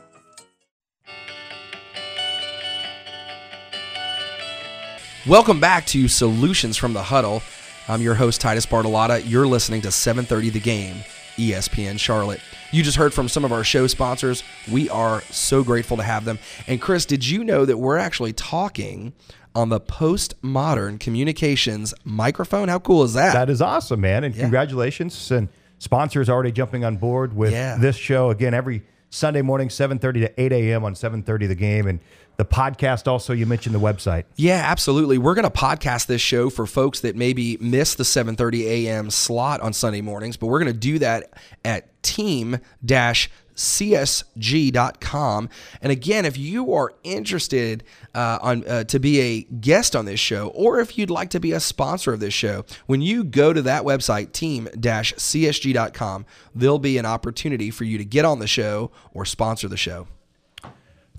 Welcome 5.25 5.61
back 5.61 5.85
to 5.85 6.09
Solutions 6.09 6.75
from 6.75 6.91
the 6.91 7.03
Huddle. 7.03 7.41
I'm 7.87 8.01
your 8.01 8.15
host 8.15 8.41
Titus 8.41 8.65
Bartolotta. 8.65 9.23
You're 9.25 9.47
listening 9.47 9.79
to 9.81 9.87
7:30 9.87 10.51
The 10.51 10.59
Game, 10.59 10.97
ESPN 11.37 11.97
Charlotte. 11.97 12.41
You 12.73 12.83
just 12.83 12.97
heard 12.97 13.13
from 13.13 13.29
some 13.29 13.45
of 13.45 13.53
our 13.53 13.63
show 13.63 13.87
sponsors. 13.87 14.43
We 14.69 14.89
are 14.89 15.21
so 15.29 15.63
grateful 15.63 15.95
to 15.95 16.03
have 16.03 16.25
them. 16.25 16.39
And 16.67 16.81
Chris, 16.81 17.05
did 17.05 17.25
you 17.25 17.45
know 17.45 17.63
that 17.63 17.77
we're 17.77 17.97
actually 17.97 18.33
talking 18.33 19.13
on 19.55 19.69
the 19.69 19.79
postmodern 19.79 20.99
communications 20.99 21.93
microphone? 22.03 22.67
How 22.67 22.79
cool 22.79 23.03
is 23.03 23.13
that? 23.13 23.33
That 23.33 23.49
is 23.49 23.61
awesome, 23.61 24.01
man. 24.01 24.23
And 24.23 24.35
yeah. 24.35 24.41
congratulations. 24.41 25.31
And 25.31 25.49
sponsors 25.83 26.29
already 26.29 26.51
jumping 26.51 26.85
on 26.85 26.95
board 26.95 27.35
with 27.35 27.51
yeah. 27.51 27.77
this 27.77 27.97
show 27.97 28.29
again 28.29 28.53
every 28.53 28.83
Sunday 29.09 29.41
morning, 29.41 29.67
7:30 29.67 29.99
to 30.21 30.41
8 30.41 30.51
a.m. 30.53 30.85
on 30.85 30.95
7:30 30.95 31.47
The 31.49 31.55
Game, 31.55 31.87
and 31.87 31.99
the 32.37 32.45
podcast. 32.45 33.07
Also, 33.07 33.33
you 33.33 33.45
mentioned 33.45 33.75
the 33.75 33.79
website. 33.79 34.23
Yeah, 34.37 34.61
absolutely. 34.65 35.17
We're 35.17 35.35
going 35.35 35.43
to 35.43 35.51
podcast 35.51 36.07
this 36.07 36.21
show 36.21 36.49
for 36.49 36.65
folks 36.65 37.01
that 37.01 37.15
maybe 37.15 37.57
miss 37.59 37.95
the 37.95 38.05
7:30 38.05 38.63
a.m. 38.63 39.09
slot 39.09 39.59
on 39.59 39.73
Sunday 39.73 40.01
mornings, 40.01 40.37
but 40.37 40.47
we're 40.47 40.59
going 40.59 40.71
to 40.73 40.79
do 40.79 40.99
that 40.99 41.33
at 41.65 42.01
team 42.01 42.59
dash 42.83 43.29
csg.com. 43.55 45.49
And 45.81 45.91
again, 45.91 46.25
if 46.25 46.37
you 46.37 46.73
are 46.73 46.93
interested 47.03 47.83
uh, 48.13 48.39
on 48.41 48.67
uh, 48.67 48.83
to 48.85 48.99
be 48.99 49.19
a 49.21 49.41
guest 49.43 49.95
on 49.95 50.05
this 50.05 50.19
show, 50.19 50.47
or 50.49 50.79
if 50.79 50.97
you'd 50.97 51.09
like 51.09 51.29
to 51.31 51.39
be 51.39 51.51
a 51.51 51.59
sponsor 51.59 52.13
of 52.13 52.19
this 52.19 52.33
show, 52.33 52.65
when 52.85 53.01
you 53.01 53.23
go 53.23 53.53
to 53.53 53.61
that 53.61 53.83
website, 53.83 54.31
team-csg.com, 54.31 56.25
there'll 56.55 56.79
be 56.79 56.97
an 56.97 57.05
opportunity 57.05 57.71
for 57.71 57.83
you 57.83 57.97
to 57.97 58.05
get 58.05 58.25
on 58.25 58.39
the 58.39 58.47
show 58.47 58.91
or 59.13 59.25
sponsor 59.25 59.67
the 59.67 59.77
show. 59.77 60.07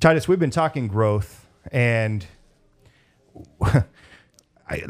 Titus, 0.00 0.28
we've 0.28 0.38
been 0.38 0.50
talking 0.50 0.88
growth 0.88 1.46
and 1.72 2.26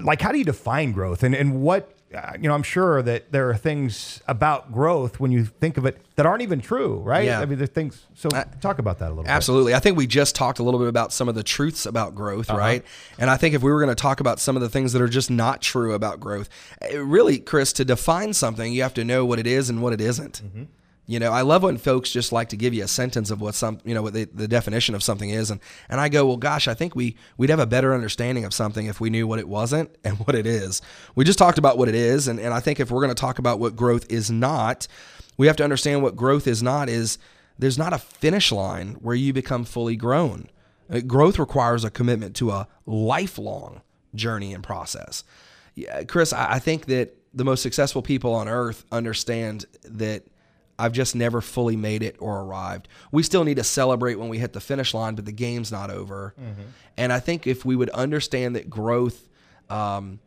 like 0.03 0.21
how 0.21 0.33
do 0.33 0.39
you 0.39 0.45
define 0.45 0.93
growth 0.93 1.23
and, 1.23 1.35
and 1.35 1.63
what 1.63 1.95
you 2.41 2.49
know, 2.49 2.55
I'm 2.55 2.63
sure 2.63 3.03
that 3.03 3.33
there 3.33 3.51
are 3.51 3.57
things 3.57 4.23
about 4.29 4.73
growth 4.73 5.21
when 5.21 5.33
you 5.33 5.45
think 5.45 5.77
of 5.77 5.87
it 5.87 6.01
that 6.17 6.27
aren't 6.27 6.43
even 6.43 6.61
true, 6.61 6.99
right? 6.99 7.25
Yeah. 7.25 7.41
I 7.41 7.47
mean, 7.47 7.59
there's 7.59 7.71
things. 7.71 8.07
So 8.15 8.29
uh, 8.29 8.45
talk 8.61 8.79
about 8.79 8.99
that 9.01 9.09
a 9.09 9.15
little 9.15 9.27
absolutely. 9.27 9.73
bit. 9.73 9.75
Absolutely. 9.75 9.75
I 9.75 9.79
think 9.81 9.99
we 9.99 10.07
just 10.07 10.35
talked 10.35 10.59
a 10.59 10.63
little 10.63 10.81
bit 10.81 10.89
about 10.89 11.13
some 11.13 11.29
of 11.29 11.35
the 11.35 11.43
truths 11.43 11.87
about 11.87 12.15
growth, 12.15 12.51
uh-huh. 12.51 12.59
right? 12.59 12.85
And 13.19 13.31
I 13.31 13.37
think 13.37 13.55
if 13.55 13.63
we 13.63 13.71
were 13.71 13.81
going 13.81 13.95
to 13.95 14.01
talk 14.01 14.21
about 14.21 14.39
some 14.41 14.57
of 14.57 14.63
the 14.63 14.69
things 14.69 14.93
that 14.93 15.03
are 15.03 15.09
just 15.09 15.31
not 15.31 15.61
true 15.61 15.95
about 15.95 16.21
growth, 16.21 16.49
really, 16.95 17.39
Chris, 17.39 17.73
to 17.75 17.85
define 17.85 18.33
something, 18.33 18.73
you 18.73 18.83
have 18.83 18.95
to 18.95 19.05
know 19.05 19.25
what 19.25 19.39
it 19.39 19.47
is 19.47 19.69
and 19.69 19.83
what 19.83 19.93
it 19.93 20.01
isn't. 20.01 20.43
Mm-hmm. 20.45 20.65
You 21.07 21.19
know, 21.19 21.33
I 21.33 21.43
love 21.43 21.63
when 21.63 21.77
folks 21.77 22.11
just 22.11 22.33
like 22.33 22.49
to 22.49 22.57
give 22.57 22.73
you 22.73 22.83
a 22.83 22.89
sentence 22.89 23.31
of 23.31 23.41
what 23.41 23.55
some, 23.55 23.79
you 23.85 23.95
know, 23.95 24.01
what 24.01 24.15
the, 24.15 24.25
the 24.25 24.49
definition 24.49 24.95
of 24.95 25.03
something 25.03 25.29
is, 25.29 25.51
and 25.51 25.61
and 25.91 26.01
I 26.01 26.09
go, 26.09 26.27
well, 26.27 26.39
gosh, 26.39 26.67
I 26.67 26.73
think 26.73 26.97
we 26.97 27.17
we'd 27.37 27.51
have 27.51 27.59
a 27.59 27.67
better 27.67 27.95
understanding 27.95 28.45
of 28.47 28.55
something 28.55 28.87
if 28.87 29.01
we 29.01 29.11
knew 29.11 29.27
what 29.27 29.39
it 29.39 29.49
wasn't 29.49 29.95
and 30.05 30.19
what 30.21 30.35
it 30.35 30.47
is. 30.47 30.81
We 31.15 31.25
just 31.25 31.39
talked 31.39 31.59
about 31.59 31.77
what 31.77 31.89
it 31.89 31.95
is, 31.95 32.27
and 32.27 32.41
and 32.41 32.55
I 32.55 32.61
think 32.61 32.81
if 32.81 32.91
we're 32.91 33.03
going 33.03 33.15
to 33.15 33.21
talk 33.21 33.39
about 33.39 33.59
what 33.59 33.77
growth 33.77 34.11
is 34.11 34.31
not, 34.31 34.89
we 35.37 35.47
have 35.47 35.57
to 35.57 35.65
understand 35.65 36.03
what 36.03 36.17
growth 36.17 36.47
is 36.47 36.63
not. 36.63 36.89
Is 36.89 37.19
there's 37.59 37.79
not 37.79 37.93
a 37.93 37.99
finish 37.99 38.51
line 38.51 38.95
where 39.01 39.15
you 39.15 39.33
become 39.33 39.65
fully 39.65 39.97
grown. 39.97 40.49
Uh, 40.91 41.01
growth 41.01 41.39
requires 41.39 41.85
a 41.85 41.91
commitment 41.91 42.35
to 42.37 42.51
a 42.51 42.67
lifelong 42.87 43.83
journey 44.15 44.55
and 44.55 44.65
process. 44.65 45.25
Yeah, 45.75 46.05
Chris, 46.05 46.33
I, 46.33 46.55
I 46.55 46.59
think 46.59 46.87
that 46.87 47.17
the 47.35 47.45
most 47.45 47.63
successful 47.63 48.01
people 48.01 48.33
on 48.33 48.49
earth 48.49 48.85
understand 48.93 49.67
that 49.85 50.25
I've 50.79 50.93
just 50.93 51.15
never 51.15 51.41
fully 51.41 51.77
made 51.77 52.03
it 52.03 52.17
or 52.19 52.41
arrived. 52.41 52.89
We 53.13 53.23
still 53.23 53.45
need 53.45 53.57
to 53.57 53.65
celebrate 53.65 54.17
when 54.17 54.29
we 54.29 54.39
hit 54.39 54.53
the 54.53 54.61
finish 54.61 54.93
line, 54.93 55.15
but 55.15 55.25
the 55.25 55.33
game's 55.33 55.71
not 55.71 55.91
over. 55.91 56.35
Mm-hmm. 56.41 56.63
And 56.97 57.13
I 57.13 57.21
think 57.21 57.47
if 57.47 57.65
we 57.65 57.77
would 57.77 57.91
understand 57.91 58.57
that 58.57 58.69
growth, 58.69 59.29
um, 59.71 60.19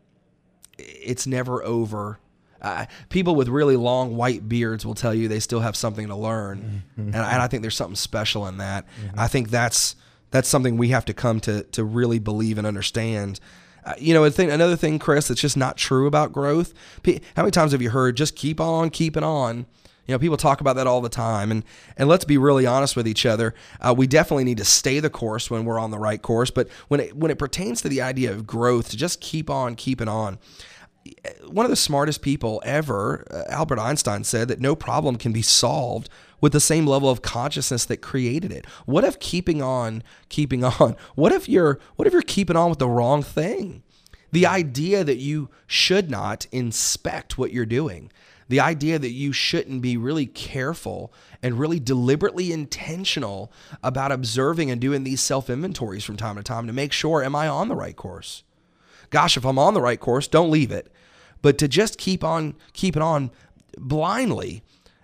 it's 0.78 1.28
never 1.28 1.64
over. 1.64 2.20
Uh, 2.62 2.86
people 3.10 3.36
with 3.36 3.50
really 3.50 3.76
long 3.76 4.16
white 4.16 4.48
beards 4.48 4.86
will 4.86 4.96
tell 4.96 5.14
you 5.14 5.28
they 5.28 5.40
still 5.40 5.60
have 5.60 5.76
something 5.76 6.08
to 6.08 6.16
learn, 6.16 6.84
mm-hmm. 6.98 7.14
and, 7.14 7.16
I, 7.16 7.34
and, 7.34 7.42
I, 7.42 7.48
think 7.48 7.62
there's 7.62 7.76
something 7.76 7.96
special 7.96 8.48
in 8.48 8.58
that. 8.58 8.86
Mm-hmm. 8.86 9.20
I 9.20 9.28
think 9.28 9.50
that's 9.50 9.96
that's 10.32 10.50
something 10.50 10.76
we 10.76 10.90
have 10.90 11.06
to 11.06 11.14
come 11.14 11.40
to 11.42 11.64
to 11.64 11.84
really 11.84 12.18
believe 12.18 12.58
and 12.58 12.66
understand. 12.66 13.40
Uh, 13.86 13.94
you 14.00 14.14
know, 14.14 14.28
thing, 14.30 14.50
another 14.50 14.76
thing, 14.76 14.98
Chris, 14.98 15.28
that's 15.28 15.40
just 15.40 15.56
not 15.56 15.78
true 15.78 16.08
about 16.08 16.34
growth. 16.34 16.74
How 17.06 17.44
many 17.44 17.52
times 17.52 17.72
have 17.74 17.82
you 17.82 17.92
heard 17.92 18.18
just 18.18 18.36
keep 18.36 18.60
on 18.60 18.90
keeping 18.90 19.24
on? 19.24 19.68
You 20.08 20.13
know, 20.13 20.20
people 20.20 20.38
talk 20.38 20.62
about 20.62 20.78
that 20.78 20.88
all 20.88 21.02
the 21.02 21.10
time, 21.10 21.52
and 21.52 21.63
and 21.98 22.08
let's 22.08 22.26
be 22.26 22.38
really 22.38 22.65
honest 22.65 22.96
with 22.96 23.08
each 23.08 23.26
other. 23.26 23.54
Uh, 23.82 23.93
we 23.96 24.08
definitely 24.08 24.46
need 24.46 24.58
to 24.58 24.65
stay 24.65 25.00
the 25.00 25.10
course 25.10 25.52
when 25.52 25.65
we're 25.65 25.80
on 25.80 25.91
the 25.91 26.00
right 26.00 26.22
course, 26.22 26.50
but 26.50 26.70
when 26.88 27.00
it 27.00 27.15
when 27.15 27.30
it 27.30 27.38
pertains 27.38 27.82
to 27.82 27.89
the 27.89 28.02
idea 28.02 28.32
of 28.32 28.48
growth, 28.48 28.89
to 28.89 28.98
just 28.98 29.20
keep 29.20 29.50
on 29.50 29.76
keeping 29.76 30.08
on. 30.08 30.39
One 31.48 31.65
of 31.65 31.70
the 31.70 31.78
smartest 31.78 32.22
people 32.22 32.62
ever, 32.65 33.26
uh, 33.32 33.43
Albert 33.50 33.80
Einstein, 33.80 34.26
said 34.26 34.50
that 34.50 34.60
no 34.60 34.76
problem 34.76 35.15
can 35.15 35.32
be 35.32 35.41
solved 35.41 36.10
with 36.41 36.52
the 36.52 36.60
same 36.60 36.86
level 36.86 37.10
of 37.10 37.22
consciousness 37.22 37.86
that 37.86 37.98
created 37.98 38.52
it. 38.52 38.65
What 38.86 39.04
if 39.04 39.20
keeping 39.20 39.62
on, 39.62 40.04
keeping 40.30 40.63
on? 40.80 40.96
What 41.15 41.32
if 41.32 41.50
you're 41.50 41.80
what 41.96 42.08
if 42.08 42.13
you're 42.13 42.22
keeping 42.22 42.56
on 42.56 42.70
with 42.70 42.80
the 42.80 42.89
wrong 42.89 43.24
thing? 43.24 43.84
The 44.32 44.46
idea 44.46 45.04
that 45.04 45.17
you 45.17 45.50
should 45.67 46.10
not 46.10 46.48
inspect 46.52 47.38
what 47.38 47.54
you're 47.54 47.65
doing 47.65 48.12
the 48.50 48.60
idea 48.60 48.98
that 49.00 49.12
you 49.12 49.32
shouldn't 49.32 49.82
be 49.82 49.98
really 49.98 50.26
careful 50.26 51.14
and 51.44 51.60
really 51.60 51.80
deliberately 51.80 52.52
intentional 52.52 53.52
about 53.84 54.12
observing 54.12 54.72
and 54.72 54.80
doing 54.80 55.04
these 55.04 55.22
self 55.22 55.50
inventories 55.50 56.04
from 56.04 56.18
time 56.18 56.36
to 56.36 56.44
time 56.44 56.68
to 56.68 56.74
make 56.74 56.92
sure, 56.92 57.24
am 57.24 57.36
I 57.36 57.48
on 57.48 57.68
the 57.68 57.76
right 57.76 57.96
course? 57.96 58.44
Gosh, 59.10 59.38
if 59.38 59.46
I'm 59.46 59.60
on 59.60 59.74
the 59.74 59.82
right 59.82 60.00
course, 60.00 60.28
don't 60.28 60.52
leave 60.52 60.72
it. 60.72 60.92
But 61.42 61.58
to 61.60 61.68
just 61.68 61.98
keep 61.98 62.24
on 62.24 62.56
keeping 62.74 63.02
on 63.02 63.32
blindly, 63.78 64.64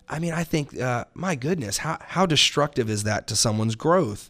I 0.09 0.19
mean, 0.19 0.33
I 0.33 0.43
think, 0.43 0.79
uh, 0.79 1.05
my 1.13 1.35
goodness, 1.35 1.79
how, 1.79 1.97
how 2.01 2.25
destructive 2.25 2.89
is 2.89 3.03
that 3.03 3.27
to 3.27 3.35
someone's 3.35 3.75
growth? 3.75 4.29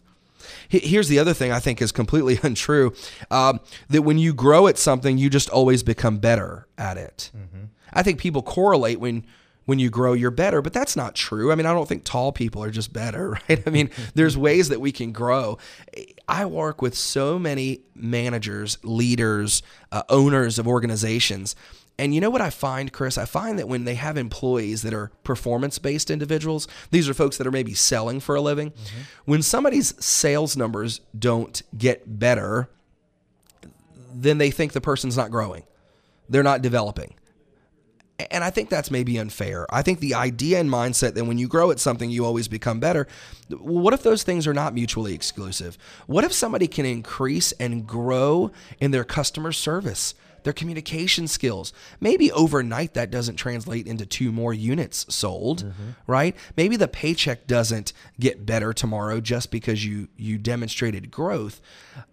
Here's 0.68 1.08
the 1.08 1.18
other 1.18 1.32
thing 1.32 1.52
I 1.52 1.58
think 1.58 1.80
is 1.80 1.90
completely 1.90 2.38
untrue 2.42 2.92
um, 3.30 3.60
that 3.88 4.02
when 4.02 4.18
you 4.18 4.34
grow 4.34 4.66
at 4.66 4.78
something, 4.78 5.18
you 5.18 5.30
just 5.30 5.48
always 5.48 5.82
become 5.82 6.18
better 6.18 6.66
at 6.76 6.98
it. 6.98 7.30
Mm-hmm. 7.36 7.64
I 7.94 8.02
think 8.02 8.18
people 8.18 8.42
correlate 8.42 9.00
when 9.00 9.24
when 9.66 9.78
you 9.78 9.88
grow 9.88 10.12
you're 10.12 10.30
better 10.30 10.60
but 10.60 10.74
that's 10.74 10.94
not 10.94 11.14
true 11.14 11.50
i 11.50 11.54
mean 11.54 11.64
i 11.64 11.72
don't 11.72 11.88
think 11.88 12.04
tall 12.04 12.32
people 12.32 12.62
are 12.62 12.70
just 12.70 12.92
better 12.92 13.30
right 13.48 13.62
i 13.66 13.70
mean 13.70 13.88
there's 14.14 14.36
ways 14.36 14.68
that 14.68 14.78
we 14.78 14.92
can 14.92 15.10
grow 15.10 15.56
i 16.28 16.44
work 16.44 16.82
with 16.82 16.94
so 16.94 17.38
many 17.38 17.80
managers 17.94 18.76
leaders 18.82 19.62
uh, 19.90 20.02
owners 20.10 20.58
of 20.58 20.68
organizations 20.68 21.56
and 21.98 22.14
you 22.14 22.20
know 22.20 22.30
what 22.30 22.40
I 22.40 22.50
find, 22.50 22.92
Chris? 22.92 23.16
I 23.16 23.24
find 23.24 23.58
that 23.58 23.68
when 23.68 23.84
they 23.84 23.94
have 23.94 24.16
employees 24.16 24.82
that 24.82 24.92
are 24.92 25.12
performance 25.22 25.78
based 25.78 26.10
individuals, 26.10 26.66
these 26.90 27.08
are 27.08 27.14
folks 27.14 27.36
that 27.36 27.46
are 27.46 27.52
maybe 27.52 27.72
selling 27.74 28.18
for 28.18 28.34
a 28.34 28.40
living. 28.40 28.70
Mm-hmm. 28.70 29.00
When 29.26 29.42
somebody's 29.42 30.04
sales 30.04 30.56
numbers 30.56 31.00
don't 31.16 31.62
get 31.76 32.18
better, 32.18 32.68
then 34.12 34.38
they 34.38 34.50
think 34.50 34.72
the 34.72 34.80
person's 34.80 35.16
not 35.16 35.30
growing, 35.30 35.62
they're 36.28 36.42
not 36.42 36.62
developing. 36.62 37.14
And 38.30 38.44
I 38.44 38.50
think 38.50 38.70
that's 38.70 38.92
maybe 38.92 39.18
unfair. 39.18 39.66
I 39.74 39.82
think 39.82 39.98
the 39.98 40.14
idea 40.14 40.60
and 40.60 40.70
mindset 40.70 41.14
that 41.14 41.24
when 41.24 41.38
you 41.38 41.48
grow 41.48 41.72
at 41.72 41.80
something, 41.80 42.10
you 42.10 42.24
always 42.24 42.46
become 42.46 42.78
better. 42.78 43.08
What 43.48 43.92
if 43.92 44.04
those 44.04 44.22
things 44.22 44.46
are 44.46 44.54
not 44.54 44.72
mutually 44.72 45.14
exclusive? 45.14 45.76
What 46.06 46.22
if 46.22 46.32
somebody 46.32 46.68
can 46.68 46.86
increase 46.86 47.50
and 47.52 47.86
grow 47.86 48.52
in 48.78 48.92
their 48.92 49.04
customer 49.04 49.50
service? 49.50 50.14
Their 50.44 50.52
communication 50.52 51.26
skills. 51.26 51.72
Maybe 52.00 52.30
overnight 52.30 52.94
that 52.94 53.10
doesn't 53.10 53.36
translate 53.36 53.86
into 53.86 54.06
two 54.06 54.30
more 54.30 54.54
units 54.54 55.06
sold, 55.12 55.64
mm-hmm. 55.64 55.90
right? 56.06 56.36
Maybe 56.56 56.76
the 56.76 56.88
paycheck 56.88 57.46
doesn't 57.46 57.92
get 58.20 58.46
better 58.46 58.72
tomorrow 58.72 59.20
just 59.20 59.50
because 59.50 59.84
you 59.84 60.08
you 60.16 60.38
demonstrated 60.38 61.10
growth, 61.10 61.60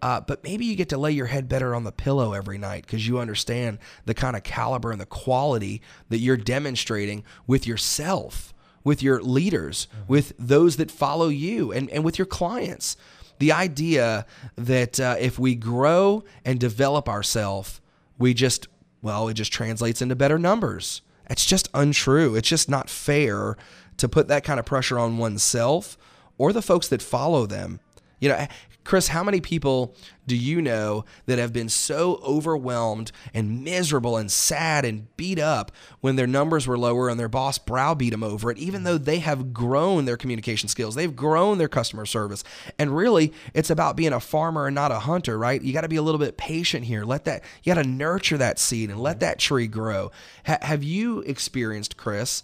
uh, 0.00 0.20
but 0.20 0.42
maybe 0.42 0.64
you 0.64 0.74
get 0.74 0.88
to 0.88 0.98
lay 0.98 1.12
your 1.12 1.26
head 1.26 1.48
better 1.48 1.74
on 1.74 1.84
the 1.84 1.92
pillow 1.92 2.32
every 2.32 2.58
night 2.58 2.84
because 2.86 3.06
you 3.06 3.18
understand 3.18 3.78
the 4.06 4.14
kind 4.14 4.34
of 4.34 4.42
caliber 4.42 4.90
and 4.90 5.00
the 5.00 5.06
quality 5.06 5.80
that 6.08 6.18
you're 6.18 6.36
demonstrating 6.36 7.22
with 7.46 7.66
yourself, 7.66 8.52
with 8.82 9.02
your 9.02 9.22
leaders, 9.22 9.86
mm-hmm. 9.94 10.12
with 10.12 10.32
those 10.38 10.76
that 10.76 10.90
follow 10.90 11.28
you, 11.28 11.70
and, 11.70 11.88
and 11.90 12.04
with 12.04 12.18
your 12.18 12.26
clients 12.26 12.96
the 13.38 13.50
idea 13.50 14.24
that 14.54 15.00
uh, 15.00 15.16
if 15.18 15.36
we 15.36 15.56
grow 15.56 16.22
and 16.44 16.60
develop 16.60 17.08
ourselves, 17.08 17.80
we 18.22 18.32
just, 18.32 18.68
well, 19.02 19.28
it 19.28 19.34
just 19.34 19.52
translates 19.52 20.00
into 20.00 20.14
better 20.14 20.38
numbers. 20.38 21.02
It's 21.28 21.44
just 21.44 21.68
untrue. 21.74 22.36
It's 22.36 22.48
just 22.48 22.70
not 22.70 22.88
fair 22.88 23.56
to 23.96 24.08
put 24.08 24.28
that 24.28 24.44
kind 24.44 24.60
of 24.60 24.64
pressure 24.64 24.98
on 24.98 25.18
oneself 25.18 25.98
or 26.38 26.52
the 26.52 26.62
folks 26.62 26.88
that 26.88 27.02
follow 27.02 27.46
them. 27.46 27.80
You 28.20 28.30
know, 28.30 28.46
Chris, 28.84 29.08
how 29.08 29.22
many 29.22 29.40
people 29.40 29.94
do 30.26 30.36
you 30.36 30.60
know 30.60 31.04
that 31.26 31.38
have 31.38 31.52
been 31.52 31.68
so 31.68 32.20
overwhelmed 32.24 33.12
and 33.32 33.62
miserable 33.62 34.16
and 34.16 34.30
sad 34.30 34.84
and 34.84 35.14
beat 35.16 35.38
up 35.38 35.70
when 36.00 36.16
their 36.16 36.26
numbers 36.26 36.66
were 36.66 36.78
lower 36.78 37.08
and 37.08 37.18
their 37.18 37.28
boss 37.28 37.58
browbeat 37.58 38.12
them 38.12 38.22
over 38.22 38.50
it, 38.50 38.58
even 38.58 38.84
though 38.84 38.98
they 38.98 39.18
have 39.18 39.52
grown 39.52 40.04
their 40.04 40.16
communication 40.16 40.68
skills, 40.68 40.94
they've 40.94 41.14
grown 41.14 41.58
their 41.58 41.68
customer 41.68 42.06
service. 42.06 42.42
And 42.78 42.96
really, 42.96 43.32
it's 43.54 43.70
about 43.70 43.96
being 43.96 44.12
a 44.12 44.20
farmer 44.20 44.66
and 44.66 44.74
not 44.74 44.92
a 44.92 45.00
hunter, 45.00 45.38
right? 45.38 45.62
You 45.62 45.72
got 45.72 45.82
to 45.82 45.88
be 45.88 45.96
a 45.96 46.02
little 46.02 46.18
bit 46.20 46.36
patient 46.36 46.84
here. 46.84 47.04
Let 47.04 47.24
that, 47.24 47.42
you 47.62 47.74
got 47.74 47.82
to 47.82 47.88
nurture 47.88 48.38
that 48.38 48.58
seed 48.58 48.90
and 48.90 49.00
let 49.00 49.20
that 49.20 49.38
tree 49.38 49.66
grow. 49.66 50.10
Ha- 50.46 50.58
have 50.62 50.82
you 50.82 51.20
experienced, 51.20 51.96
Chris? 51.96 52.42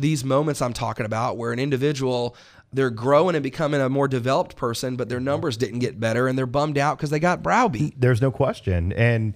these 0.00 0.24
moments 0.24 0.62
I'm 0.62 0.72
talking 0.72 1.06
about 1.06 1.36
where 1.36 1.52
an 1.52 1.58
individual 1.58 2.34
they're 2.72 2.90
growing 2.90 3.34
and 3.34 3.42
becoming 3.42 3.80
a 3.80 3.88
more 3.88 4.08
developed 4.08 4.56
person, 4.56 4.96
but 4.96 5.08
their 5.08 5.20
numbers 5.20 5.56
didn't 5.56 5.80
get 5.80 5.98
better 5.98 6.28
and 6.28 6.38
they're 6.38 6.46
bummed 6.46 6.78
out 6.78 6.96
because 6.96 7.10
they 7.10 7.18
got 7.18 7.42
browbeat. 7.42 8.00
There's 8.00 8.22
no 8.22 8.30
question. 8.30 8.92
And 8.92 9.34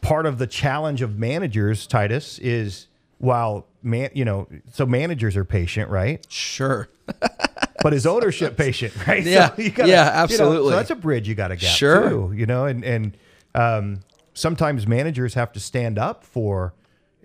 part 0.00 0.26
of 0.26 0.38
the 0.38 0.46
challenge 0.46 1.02
of 1.02 1.18
managers, 1.18 1.86
Titus, 1.86 2.38
is 2.40 2.88
while 3.18 3.66
man, 3.82 4.10
you 4.14 4.24
know, 4.24 4.48
so 4.72 4.84
managers 4.86 5.36
are 5.36 5.44
patient, 5.44 5.88
right? 5.90 6.24
Sure. 6.28 6.88
but 7.82 7.94
is 7.94 8.06
ownership 8.06 8.56
patient, 8.56 8.94
right? 9.06 9.22
Yeah, 9.24 9.48
so 9.56 9.70
gotta, 9.70 9.88
yeah, 9.88 10.10
absolutely. 10.12 10.56
You 10.56 10.62
know, 10.64 10.70
so 10.70 10.76
that's 10.76 10.90
a 10.90 10.96
bridge 10.96 11.28
you 11.28 11.34
got 11.34 11.48
to 11.48 11.56
get 11.56 11.70
sure. 11.70 12.08
too, 12.08 12.32
you 12.34 12.46
know, 12.46 12.66
and 12.66 12.84
and 12.84 13.16
um, 13.54 14.00
sometimes 14.34 14.86
managers 14.86 15.34
have 15.34 15.52
to 15.52 15.60
stand 15.60 15.98
up 15.98 16.24
for, 16.24 16.74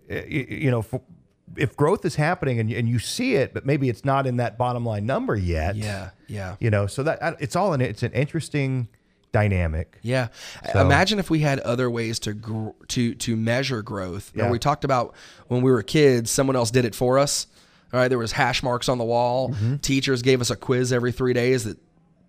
you 0.10 0.70
know, 0.70 0.82
for, 0.82 1.02
if 1.56 1.76
growth 1.76 2.06
is 2.06 2.16
happening 2.16 2.60
and, 2.60 2.72
and 2.72 2.90
you 2.90 3.00
see 3.00 3.36
it, 3.36 3.54
but 3.54 3.66
maybe 3.66 3.90
it's 3.90 4.04
not 4.04 4.28
in 4.28 4.38
that 4.38 4.58
bottom 4.58 4.86
line 4.86 5.06
number 5.06 5.36
yet. 5.36 5.76
Yeah, 5.76 6.10
yeah. 6.28 6.56
You 6.60 6.70
know, 6.70 6.88
so 6.88 7.04
that 7.04 7.38
it's 7.40 7.56
all 7.56 7.74
in 7.74 7.82
it's 7.82 8.04
an 8.04 8.12
interesting 8.14 8.88
dynamic. 9.32 10.00
Yeah. 10.02 10.28
So. 10.74 10.82
Imagine 10.82 11.20
if 11.20 11.30
we 11.30 11.40
had 11.40 11.60
other 11.60 11.90
ways 11.90 12.20
to 12.20 12.34
gr- 12.34 12.70
to 12.90 13.14
to 13.16 13.36
measure 13.36 13.82
growth. 13.82 14.32
Yeah. 14.36 14.50
we 14.50 14.60
talked 14.60 14.84
about 14.84 15.16
when 15.48 15.62
we 15.62 15.72
were 15.72 15.84
kids, 15.84 16.32
someone 16.32 16.56
else 16.56 16.72
did 16.72 16.86
it 16.86 16.96
for 16.96 17.18
us. 17.18 17.48
All 17.94 18.00
right, 18.00 18.10
there 18.10 18.18
was 18.18 18.34
hash 18.34 18.64
marks 18.64 18.90
on 18.90 18.98
the 18.98 19.06
wall. 19.06 19.50
Mm-hmm. 19.50 19.78
Teachers 19.78 20.22
gave 20.22 20.42
us 20.42 20.50
a 20.50 20.58
quiz 20.58 20.92
every 20.92 21.14
three 21.14 21.34
days 21.34 21.64
that 21.64 21.78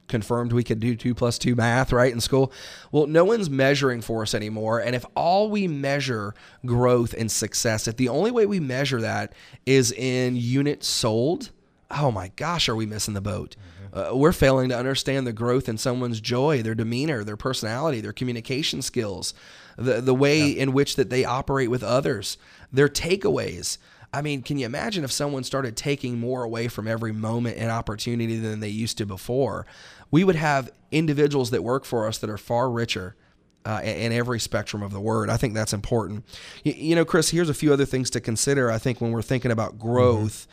confirmed 0.09 0.53
we 0.53 0.64
could 0.64 0.81
do 0.81 0.97
two 0.97 1.14
plus 1.14 1.38
two 1.38 1.55
math, 1.55 1.92
right, 1.92 2.12
in 2.12 2.21
school. 2.21 2.53
Well, 2.90 3.07
no 3.07 3.25
one's 3.25 3.49
measuring 3.49 4.01
for 4.01 4.23
us 4.23 4.35
anymore. 4.35 4.81
And 4.81 4.94
if 4.94 5.05
all 5.14 5.51
we 5.51 5.68
measure 5.68 6.35
growth 6.66 7.14
and 7.16 7.31
success, 7.31 7.87
if 7.87 7.97
the 7.97 8.09
only 8.09 8.31
way 8.31 8.47
we 8.47 8.61
measure 8.61 9.01
that 9.01 9.35
is 9.66 9.92
in 9.92 10.37
units 10.37 10.88
sold, 10.88 11.51
oh 11.90 12.11
my 12.11 12.33
gosh, 12.37 12.68
are 12.68 12.77
we 12.77 12.87
missing 12.87 13.14
the 13.14 13.21
boat? 13.21 13.57
Uh, 13.92 14.11
we're 14.12 14.33
failing 14.33 14.68
to 14.68 14.77
understand 14.77 15.27
the 15.27 15.33
growth 15.33 15.68
in 15.68 15.79
someone's 15.79 16.21
joy, 16.21 16.62
their 16.62 16.75
demeanor, 16.75 17.25
their 17.25 17.37
personality, 17.37 18.01
their 18.01 18.12
communication 18.12 18.83
skills, 18.83 19.33
the 19.77 20.01
the 20.01 20.14
way 20.14 20.49
yeah. 20.49 20.62
in 20.62 20.73
which 20.73 20.97
that 20.97 21.11
they 21.11 21.25
operate 21.25 21.71
with 21.71 21.83
others, 21.83 22.37
their 22.73 22.88
takeaways. 22.88 23.79
I 24.12 24.23
mean, 24.23 24.42
can 24.42 24.59
you 24.59 24.66
imagine 24.66 25.05
if 25.05 25.12
someone 25.12 25.44
started 25.44 25.77
taking 25.77 26.18
more 26.18 26.42
away 26.42 26.68
from 26.68 26.88
every 26.88 27.12
moment 27.12 27.59
and 27.59 27.71
opportunity 27.71 28.38
than 28.38 28.61
they 28.61 28.68
used 28.68 28.99
to 28.99 29.07
before? 29.07 29.66
We 30.11 30.25
would 30.25 30.37
have 30.37 30.71
individuals 30.90 31.51
that 31.51 31.62
work 31.62 31.85
for 31.85 32.07
us 32.07 32.18
that 32.18 32.31
are 32.31 32.38
far 32.38 32.71
richer. 32.71 33.16
Uh, 33.64 33.83
in 33.83 34.12
every 34.12 34.40
spectrum 34.40 34.83
of 34.83 34.92
the 34.92 35.01
word. 35.01 35.29
I 35.29 35.37
think 35.37 35.53
that's 35.53 35.75
important. 35.75 36.25
You, 36.64 36.73
you, 36.73 36.94
know, 36.94 37.05
Chris, 37.05 37.29
here's 37.29 37.51
a 37.51 37.55
few 37.55 37.71
other 37.71 37.85
things 37.85 38.09
to 38.11 38.21
consider. 38.21 38.71
I 38.71 38.79
think 38.79 39.03
when 39.03 39.11
we're 39.11 39.21
thinking 39.21 39.51
about 39.51 39.79
growth, 39.79 40.47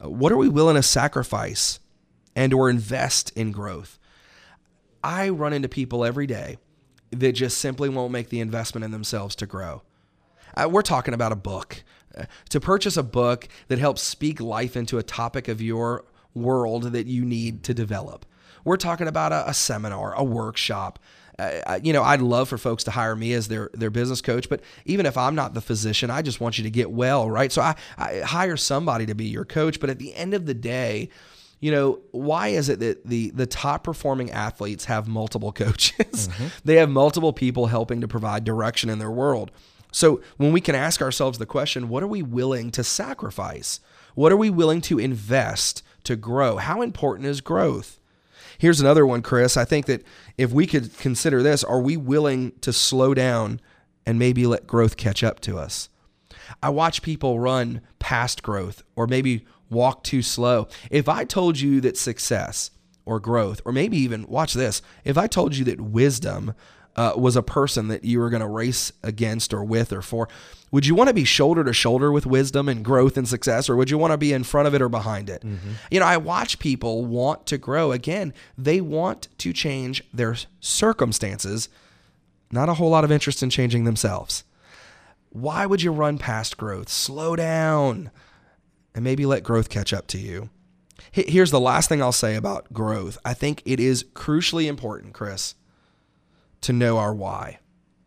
mm-hmm. 0.00 0.06
uh, 0.06 0.08
what 0.08 0.32
are 0.32 0.36
we 0.36 0.48
willing 0.48 0.74
to 0.74 0.82
sacrifice 0.82 1.78
and 2.34 2.52
or 2.52 2.68
invest 2.68 3.30
in 3.36 3.52
growth? 3.52 4.00
I 5.04 5.28
run 5.28 5.52
into 5.52 5.68
people 5.68 6.04
every 6.04 6.26
day 6.26 6.56
that 7.10 7.32
just 7.32 7.58
simply 7.58 7.88
won't 7.88 8.10
make 8.10 8.30
the 8.30 8.40
investment 8.40 8.84
in 8.84 8.90
themselves 8.90 9.36
to 9.36 9.46
grow. 9.46 9.82
Uh, 10.56 10.68
we're 10.68 10.82
talking 10.82 11.14
about 11.14 11.30
a 11.30 11.36
book. 11.36 11.84
To 12.50 12.60
purchase 12.60 12.96
a 12.96 13.02
book 13.02 13.48
that 13.68 13.78
helps 13.78 14.02
speak 14.02 14.40
life 14.40 14.76
into 14.76 14.98
a 14.98 15.02
topic 15.02 15.48
of 15.48 15.60
your 15.60 16.04
world 16.34 16.84
that 16.92 17.06
you 17.06 17.24
need 17.24 17.62
to 17.64 17.74
develop. 17.74 18.26
We're 18.64 18.76
talking 18.76 19.08
about 19.08 19.32
a, 19.32 19.48
a 19.50 19.54
seminar, 19.54 20.12
a 20.14 20.24
workshop. 20.24 20.98
Uh, 21.38 21.78
you 21.82 21.92
know, 21.92 22.02
I'd 22.02 22.22
love 22.22 22.48
for 22.48 22.58
folks 22.58 22.84
to 22.84 22.90
hire 22.90 23.14
me 23.14 23.32
as 23.34 23.48
their 23.48 23.70
their 23.74 23.90
business 23.90 24.22
coach, 24.22 24.48
but 24.48 24.62
even 24.86 25.04
if 25.04 25.18
I'm 25.18 25.34
not 25.34 25.52
the 25.52 25.60
physician, 25.60 26.10
I 26.10 26.22
just 26.22 26.40
want 26.40 26.56
you 26.56 26.64
to 26.64 26.70
get 26.70 26.90
well, 26.90 27.30
right? 27.30 27.52
So 27.52 27.60
I, 27.60 27.74
I 27.98 28.20
hire 28.20 28.56
somebody 28.56 29.06
to 29.06 29.14
be 29.14 29.26
your 29.26 29.44
coach, 29.44 29.78
but 29.78 29.90
at 29.90 29.98
the 29.98 30.14
end 30.14 30.32
of 30.32 30.46
the 30.46 30.54
day, 30.54 31.10
you 31.60 31.70
know, 31.70 32.00
why 32.12 32.48
is 32.48 32.68
it 32.68 32.80
that 32.80 33.06
the 33.06 33.30
the 33.30 33.46
top 33.46 33.84
performing 33.84 34.30
athletes 34.30 34.86
have 34.86 35.08
multiple 35.08 35.52
coaches? 35.64 36.28
Mm-hmm. 36.28 36.46
they 36.64 36.76
have 36.76 36.88
multiple 36.88 37.32
people 37.32 37.66
helping 37.66 38.00
to 38.00 38.08
provide 38.08 38.44
direction 38.44 38.88
in 38.88 38.98
their 38.98 39.10
world. 39.10 39.50
So 39.96 40.20
when 40.36 40.52
we 40.52 40.60
can 40.60 40.74
ask 40.74 41.00
ourselves 41.00 41.38
the 41.38 41.46
question, 41.46 41.88
what 41.88 42.02
are 42.02 42.06
we 42.06 42.20
willing 42.20 42.70
to 42.72 42.84
sacrifice? 42.84 43.80
What 44.14 44.30
are 44.30 44.36
we 44.36 44.50
willing 44.50 44.82
to 44.82 44.98
invest 44.98 45.82
to 46.04 46.16
grow? 46.16 46.58
How 46.58 46.82
important 46.82 47.26
is 47.28 47.40
growth? 47.40 47.98
Here's 48.58 48.78
another 48.78 49.06
one, 49.06 49.22
Chris. 49.22 49.56
I 49.56 49.64
think 49.64 49.86
that 49.86 50.02
if 50.36 50.52
we 50.52 50.66
could 50.66 50.94
consider 50.98 51.42
this, 51.42 51.64
are 51.64 51.80
we 51.80 51.96
willing 51.96 52.52
to 52.60 52.74
slow 52.74 53.14
down 53.14 53.58
and 54.04 54.18
maybe 54.18 54.46
let 54.46 54.66
growth 54.66 54.98
catch 54.98 55.24
up 55.24 55.40
to 55.40 55.56
us? 55.56 55.88
I 56.62 56.68
watch 56.68 57.00
people 57.00 57.40
run 57.40 57.80
past 57.98 58.42
growth 58.42 58.82
or 58.96 59.06
maybe 59.06 59.46
walk 59.70 60.04
too 60.04 60.20
slow. 60.20 60.68
If 60.90 61.08
I 61.08 61.24
told 61.24 61.58
you 61.58 61.80
that 61.80 61.96
success 61.96 62.70
or 63.06 63.18
growth, 63.18 63.62
or 63.64 63.72
maybe 63.72 63.96
even 63.96 64.26
watch 64.26 64.52
this, 64.52 64.82
if 65.04 65.16
I 65.16 65.26
told 65.26 65.56
you 65.56 65.64
that 65.64 65.80
wisdom 65.80 66.52
uh, 66.96 67.12
was 67.16 67.36
a 67.36 67.42
person 67.42 67.88
that 67.88 68.04
you 68.04 68.18
were 68.18 68.30
going 68.30 68.40
to 68.40 68.48
race 68.48 68.92
against 69.02 69.52
or 69.52 69.62
with 69.62 69.92
or 69.92 70.02
for, 70.02 70.28
would 70.70 70.86
you 70.86 70.94
want 70.94 71.08
to 71.08 71.14
be 71.14 71.24
shoulder 71.24 71.62
to 71.62 71.72
shoulder 71.72 72.10
with 72.10 72.26
wisdom 72.26 72.68
and 72.68 72.84
growth 72.84 73.16
and 73.16 73.28
success, 73.28 73.68
or 73.68 73.76
would 73.76 73.90
you 73.90 73.98
want 73.98 74.12
to 74.12 74.18
be 74.18 74.32
in 74.32 74.42
front 74.42 74.66
of 74.66 74.74
it 74.74 74.82
or 74.82 74.88
behind 74.88 75.30
it? 75.30 75.42
Mm-hmm. 75.42 75.72
You 75.90 76.00
know, 76.00 76.06
I 76.06 76.16
watch 76.16 76.58
people 76.58 77.04
want 77.04 77.46
to 77.46 77.58
grow. 77.58 77.92
Again, 77.92 78.34
they 78.58 78.80
want 78.80 79.28
to 79.38 79.52
change 79.52 80.02
their 80.12 80.36
circumstances, 80.60 81.68
not 82.50 82.68
a 82.68 82.74
whole 82.74 82.90
lot 82.90 83.04
of 83.04 83.12
interest 83.12 83.42
in 83.42 83.50
changing 83.50 83.84
themselves. 83.84 84.44
Why 85.30 85.66
would 85.66 85.82
you 85.82 85.92
run 85.92 86.18
past 86.18 86.56
growth? 86.56 86.88
Slow 86.88 87.36
down 87.36 88.10
and 88.94 89.04
maybe 89.04 89.26
let 89.26 89.44
growth 89.44 89.68
catch 89.68 89.92
up 89.92 90.06
to 90.08 90.18
you. 90.18 90.48
Here's 91.12 91.50
the 91.50 91.60
last 91.60 91.88
thing 91.88 92.02
I'll 92.02 92.12
say 92.12 92.34
about 92.34 92.72
growth. 92.72 93.18
I 93.24 93.34
think 93.34 93.62
it 93.64 93.78
is 93.78 94.04
crucially 94.14 94.66
important, 94.66 95.12
Chris, 95.12 95.54
to 96.62 96.72
know 96.72 96.98
our 96.98 97.14
why. 97.14 97.58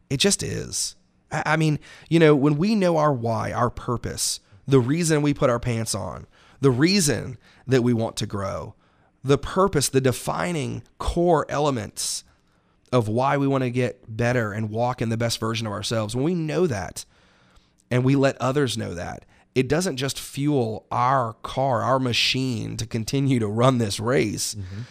It 0.09 0.17
just 0.17 0.43
is. 0.43 0.95
I 1.31 1.57
mean, 1.57 1.79
you 2.09 2.19
know, 2.19 2.35
when 2.35 2.57
we 2.57 2.75
know 2.75 2.97
our 2.97 3.13
why, 3.13 3.51
our 3.51 3.69
purpose, 3.69 4.39
the 4.67 4.79
reason 4.79 5.21
we 5.21 5.33
put 5.33 5.49
our 5.49 5.59
pants 5.59 5.93
on, 5.93 6.25
the 6.59 6.71
reason 6.71 7.37
that 7.67 7.83
we 7.83 7.93
want 7.93 8.17
to 8.17 8.25
grow, 8.25 8.75
the 9.23 9.37
purpose, 9.37 9.89
the 9.89 10.01
defining 10.01 10.83
core 10.97 11.45
elements 11.49 12.23
of 12.91 13.07
why 13.07 13.37
we 13.37 13.47
want 13.47 13.63
to 13.63 13.69
get 13.69 14.03
better 14.07 14.51
and 14.51 14.71
walk 14.71 15.01
in 15.01 15.09
the 15.09 15.17
best 15.17 15.39
version 15.39 15.67
of 15.67 15.73
ourselves, 15.73 16.15
when 16.15 16.25
we 16.25 16.33
know 16.33 16.65
that 16.65 17.05
and 17.91 18.03
we 18.03 18.15
let 18.15 18.35
others 18.41 18.77
know 18.77 18.93
that, 18.95 19.25
it 19.53 19.67
doesn't 19.67 19.97
just 19.97 20.19
fuel 20.19 20.85
our 20.91 21.33
car, 21.43 21.81
our 21.81 21.99
machine 21.99 22.77
to 22.77 22.85
continue 22.87 23.39
to 23.39 23.47
run 23.47 23.77
this 23.77 23.99
race, 23.99 24.55
mm-hmm. 24.55 24.81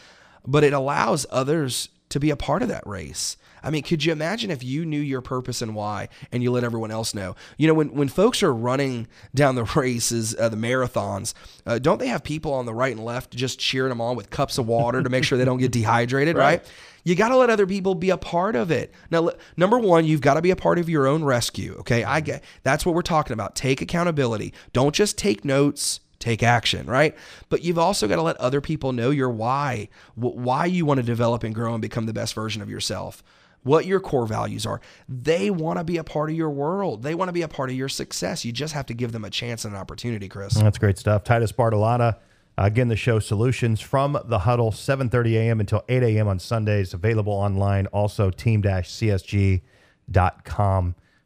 but 0.47 0.63
it 0.63 0.73
allows 0.73 1.27
others 1.31 1.89
to 2.09 2.21
be 2.21 2.31
a 2.31 2.37
part 2.37 2.63
of 2.63 2.69
that 2.69 2.87
race. 2.87 3.37
I 3.63 3.71
mean, 3.71 3.83
could 3.83 4.05
you 4.05 4.13
imagine 4.13 4.51
if 4.51 4.63
you 4.63 4.85
knew 4.85 5.01
your 5.01 5.21
purpose 5.21 5.63
and 5.63 5.75
why 5.75 6.09
and 6.33 6.43
you 6.43 6.51
let 6.51 6.65
everyone 6.65 6.91
else 6.91 7.15
know? 7.15 7.37
You 7.57 7.69
know, 7.69 7.75
when, 7.75 7.93
when 7.93 8.09
folks 8.09 8.43
are 8.43 8.55
running 8.55 9.09
down 9.35 9.55
the 9.55 9.65
races, 9.77 10.35
uh, 10.39 10.49
the 10.49 10.57
marathons, 10.57 11.35
uh, 11.67 11.79
don't 11.79 11.99
they 11.99 12.09
have 12.09 12.23
people 12.23 12.53
on 12.53 12.67
the 12.67 12.75
right 12.75 12.95
and 12.95 13.05
left 13.05 13.33
just 13.33 13.59
cheering 13.59 13.91
them 13.91 14.01
on 14.01 14.17
with 14.17 14.31
cups 14.31 14.59
of 14.59 14.67
water 14.67 15.03
to 15.03 15.11
make 15.11 15.25
sure 15.25 15.39
they 15.39 15.45
don't 15.45 15.59
get 15.59 15.73
dehydrated, 15.79 16.37
right? 16.37 16.61
right? 16.61 16.73
You 17.05 17.15
got 17.15 17.29
to 17.29 17.37
let 17.37 17.49
other 17.49 17.67
people 17.67 17.95
be 17.95 18.11
a 18.11 18.19
part 18.19 18.55
of 18.55 18.71
it. 18.71 18.93
Now, 19.11 19.31
number 19.57 19.79
one, 19.79 20.05
you've 20.05 20.21
got 20.21 20.35
to 20.35 20.43
be 20.43 20.51
a 20.51 20.57
part 20.57 20.79
of 20.79 20.89
your 20.91 21.07
own 21.07 21.25
rescue. 21.25 21.77
Okay. 21.81 22.05
I 22.05 22.21
get 22.21 22.45
that's 22.63 22.85
what 22.85 22.95
we're 22.95 23.03
talking 23.03 23.33
about. 23.33 23.55
Take 23.55 23.81
accountability. 23.81 24.53
Don't 24.73 24.95
just 24.95 25.17
take 25.17 25.45
notes, 25.45 26.01
take 26.19 26.43
action, 26.43 26.87
right? 26.87 27.17
But 27.49 27.63
you've 27.63 27.79
also 27.79 28.09
got 28.09 28.17
to 28.17 28.23
let 28.23 28.37
other 28.37 28.61
people 28.61 28.93
know 28.93 29.11
your 29.11 29.31
why, 29.31 29.89
why 30.17 30.67
you 30.67 30.85
want 30.85 30.99
to 30.99 31.03
develop 31.03 31.45
and 31.45 31.55
grow 31.55 31.73
and 31.75 31.83
become 31.83 32.07
the 32.07 32.13
best 32.13 32.35
version 32.35 32.61
of 32.63 32.69
yourself, 32.69 33.23
what 33.63 33.87
your 33.87 34.01
core 34.01 34.27
values 34.27 34.67
are. 34.67 34.81
They 35.09 35.51
want 35.51 35.79
to 35.79 35.85
be 35.85 35.97
a 35.97 36.05
part 36.05 36.31
of 36.31 36.37
your 36.37 36.51
world. 36.51 37.03
They 37.03 37.15
want 37.15 37.29
to 37.29 37.33
be 37.33 37.43
a 37.43 37.49
part 37.49 37.71
of 37.71 37.77
your 37.77 37.89
success. 37.89 38.45
You 38.45 38.53
just 38.53 38.75
have 38.75 38.87
to 38.87 38.95
give 38.95 39.13
them 39.13 39.25
a 39.25 39.31
chance 39.31 39.65
and 39.65 39.75
an 39.75 39.81
opportunity, 39.81 40.29
Chris. 40.29 40.55
That's 40.55 40.79
great 40.79 40.99
stuff. 40.99 41.25
Titus 41.25 41.53
Bartolotta 41.53 42.17
Again, 42.59 42.89
the 42.89 42.97
show 42.97 43.21
Solutions 43.21 43.81
from 43.81 44.19
the 44.25 44.41
Huddle, 44.41 44.73
7.30 44.73 45.35
a.m. 45.35 45.61
until 45.61 45.85
8 45.89 46.03
a.m. 46.03 46.27
on 46.27 46.41
Sundays, 46.41 46.93
available 46.93 47.33
online. 47.33 47.87
Also, 47.87 48.31
team-csg.com, 48.31 49.63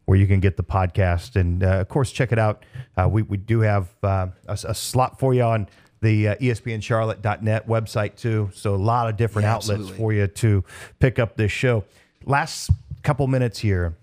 where 0.05 0.18
you 0.18 0.27
can 0.27 0.40
get 0.40 0.59
the 0.59 0.62
podcast. 0.62 1.37
And, 1.37 1.64
uh, 1.64 1.81
of 1.81 1.88
course, 1.88 2.12
check 2.12 2.33
it 2.33 2.38
out. 2.38 2.66
Uh, 2.99 3.09
we, 3.11 3.23
we 3.23 3.38
do 3.38 3.61
have 3.61 3.88
uh, 4.03 4.27
a, 4.47 4.59
a, 4.64 4.75
slot 4.75 5.18
for 5.18 5.33
you 5.33 5.40
on 5.42 5.71
the 6.03 6.29
uh, 6.29 6.35
ESPNCharlotte.net 6.35 7.66
website, 7.66 8.16
too. 8.16 8.51
So 8.53 8.75
a 8.75 8.77
lot 8.77 9.09
of 9.09 9.16
different 9.16 9.47
yeah, 9.47 9.55
outlets 9.55 9.88
for 9.88 10.12
you 10.12 10.27
to 10.27 10.62
pick 10.99 11.18
up 11.18 11.37
this 11.37 11.51
show. 11.51 11.85
Last 12.26 12.70
couple 13.02 13.26
minutes 13.26 13.58
here. 13.58 13.96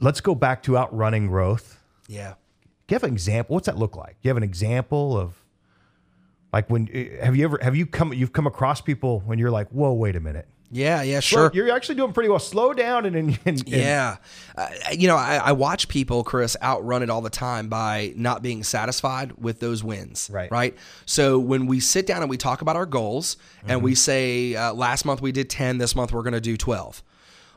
Let's 0.00 0.20
go 0.20 0.34
back 0.34 0.62
to 0.64 0.78
outrunning 0.78 1.26
growth. 1.26 1.78
Yeah. 2.08 2.34
Do 2.86 2.94
you 2.94 2.96
have 2.96 3.04
an 3.04 3.12
example? 3.12 3.54
What's 3.54 3.66
that 3.66 3.76
look 3.76 3.96
like? 3.96 4.12
Do 4.12 4.28
you 4.28 4.30
have 4.30 4.36
an 4.36 4.42
example 4.42 5.16
of 5.16 5.40
like 6.52 6.68
when 6.68 6.88
eh, 6.92 7.24
have 7.24 7.36
you 7.36 7.44
ever 7.44 7.58
have 7.62 7.76
you 7.76 7.86
come 7.86 8.12
you've 8.12 8.32
come 8.32 8.46
across 8.46 8.80
people 8.80 9.20
when 9.20 9.38
you're 9.38 9.50
like, 9.50 9.68
whoa, 9.68 9.92
wait 9.92 10.16
a 10.16 10.20
minute. 10.20 10.48
Yeah, 10.72 11.02
yeah, 11.02 11.18
sure. 11.18 11.50
You're 11.52 11.72
actually 11.72 11.96
doing 11.96 12.12
pretty 12.12 12.28
well. 12.28 12.38
Slow 12.38 12.72
down 12.72 13.04
and, 13.04 13.16
and, 13.16 13.38
and 13.44 13.68
yeah, 13.68 14.18
uh, 14.56 14.68
you 14.92 15.08
know, 15.08 15.16
I, 15.16 15.36
I, 15.36 15.52
watch 15.52 15.88
people, 15.88 16.22
Chris, 16.22 16.56
outrun 16.62 17.02
it 17.02 17.10
all 17.10 17.22
the 17.22 17.28
time 17.28 17.68
by 17.68 18.12
not 18.14 18.40
being 18.40 18.62
satisfied 18.62 19.32
with 19.32 19.58
those 19.58 19.82
wins. 19.82 20.30
Right. 20.32 20.48
Right. 20.48 20.76
So 21.06 21.40
when 21.40 21.66
we 21.66 21.80
sit 21.80 22.06
down 22.06 22.22
and 22.22 22.30
we 22.30 22.36
talk 22.36 22.62
about 22.62 22.76
our 22.76 22.86
goals, 22.86 23.34
mm-hmm. 23.34 23.70
and 23.70 23.82
we 23.82 23.96
say 23.96 24.54
uh, 24.54 24.72
last 24.72 25.04
month 25.04 25.20
we 25.20 25.32
did 25.32 25.50
ten, 25.50 25.78
this 25.78 25.96
month 25.96 26.12
we're 26.12 26.22
going 26.22 26.34
to 26.34 26.40
do 26.40 26.56
twelve. 26.56 27.02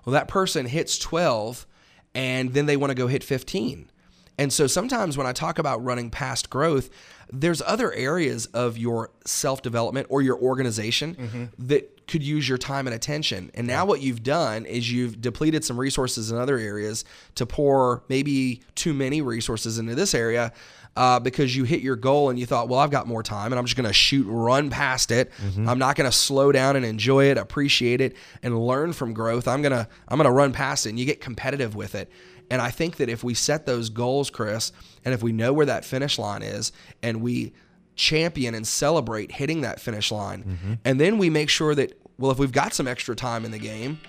Well, 0.06 0.14
that 0.14 0.28
person 0.28 0.66
hits 0.66 0.98
twelve, 0.98 1.66
and 2.14 2.54
then 2.54 2.66
they 2.66 2.78
want 2.78 2.92
to 2.92 2.96
go 2.96 3.08
hit 3.08 3.24
fifteen. 3.24 3.90
And 4.38 4.52
so 4.52 4.68
sometimes 4.68 5.18
when 5.18 5.28
I 5.28 5.32
talk 5.32 5.60
about 5.60 5.84
running 5.84 6.10
past 6.10 6.50
growth, 6.50 6.90
there's 7.32 7.62
other 7.62 7.94
areas 7.94 8.48
of 8.48 8.78
your 8.78 9.12
self 9.26 9.62
development 9.62 10.08
or 10.10 10.22
your 10.22 10.38
organization 10.38 11.16
mm-hmm. 11.16 11.68
that 11.68 12.08
could 12.08 12.24
use 12.24 12.48
your 12.48 12.58
time 12.58 12.88
and 12.88 12.96
attention. 12.96 13.52
And 13.54 13.66
now 13.66 13.86
what 13.86 14.02
you've 14.02 14.24
done 14.24 14.66
is 14.66 14.92
you've 14.92 15.22
depleted 15.22 15.64
some 15.64 15.80
resources 15.80 16.32
in 16.32 16.38
other 16.38 16.58
areas 16.58 17.06
to 17.36 17.46
pour 17.46 18.04
maybe 18.10 18.62
too 18.76 18.94
many 18.94 19.22
resources 19.22 19.80
into 19.80 19.96
this 19.96 20.14
area. 20.14 20.52
Uh, 20.96 21.20
because 21.20 21.56
you 21.56 21.64
hit 21.64 21.82
your 21.82 21.96
goal 21.96 22.30
and 22.30 22.38
you 22.38 22.46
thought, 22.46 22.70
well, 22.70 22.80
I've 22.80 22.92
got 22.92 23.08
more 23.08 23.24
time 23.24 23.52
and 23.52 23.58
I'm 23.58 23.66
just 23.66 23.76
going 23.76 23.88
to 23.88 23.94
shoot, 23.94 24.28
run 24.28 24.70
past 24.70 25.10
it. 25.10 25.32
Mm-hmm. 25.44 25.68
I'm 25.68 25.80
not 25.80 25.96
going 25.96 26.08
to 26.08 26.16
slow 26.16 26.52
down 26.52 26.76
and 26.76 26.86
enjoy 26.86 27.32
it, 27.32 27.38
appreciate 27.40 28.00
it, 28.00 28.16
and 28.44 28.68
learn 28.68 28.94
from 28.94 29.12
growth. 29.12 29.48
I'm 29.48 29.64
gonna 29.64 29.88
I'm 30.08 30.18
gonna 30.18 30.32
run 30.32 30.52
past 30.52 30.86
it, 30.86 30.90
and 30.90 31.00
you 31.00 31.06
get 31.08 31.20
competitive 31.20 31.74
with 31.74 31.96
it. 31.96 32.12
And 32.52 32.62
I 32.62 32.70
think 32.70 32.98
that 32.98 33.10
if 33.10 33.24
we 33.24 33.34
set 33.34 33.66
those 33.66 33.90
goals, 33.90 34.30
Chris, 34.30 34.72
and 35.04 35.14
if 35.14 35.24
we 35.24 35.32
know 35.32 35.54
where 35.54 35.66
that 35.66 35.84
finish 35.86 36.20
line 36.20 36.44
is 36.44 36.72
and 37.02 37.22
we 37.22 37.54
champion 37.96 38.54
and 38.54 38.68
celebrate 38.68 39.32
hitting 39.32 39.62
that 39.62 39.80
finish 39.80 40.12
line, 40.12 40.44
mm-hmm. 40.44 40.74
and 40.86 41.02
then 41.02 41.18
we 41.18 41.32
make 41.32 41.50
sure 41.50 41.74
that, 41.74 42.00
well, 42.20 42.30
if 42.30 42.38
we've 42.38 42.52
got 42.52 42.74
some 42.76 42.88
extra 42.88 43.16
time 43.16 43.46
in 43.46 43.52
the 43.52 43.58
game, 43.58 44.00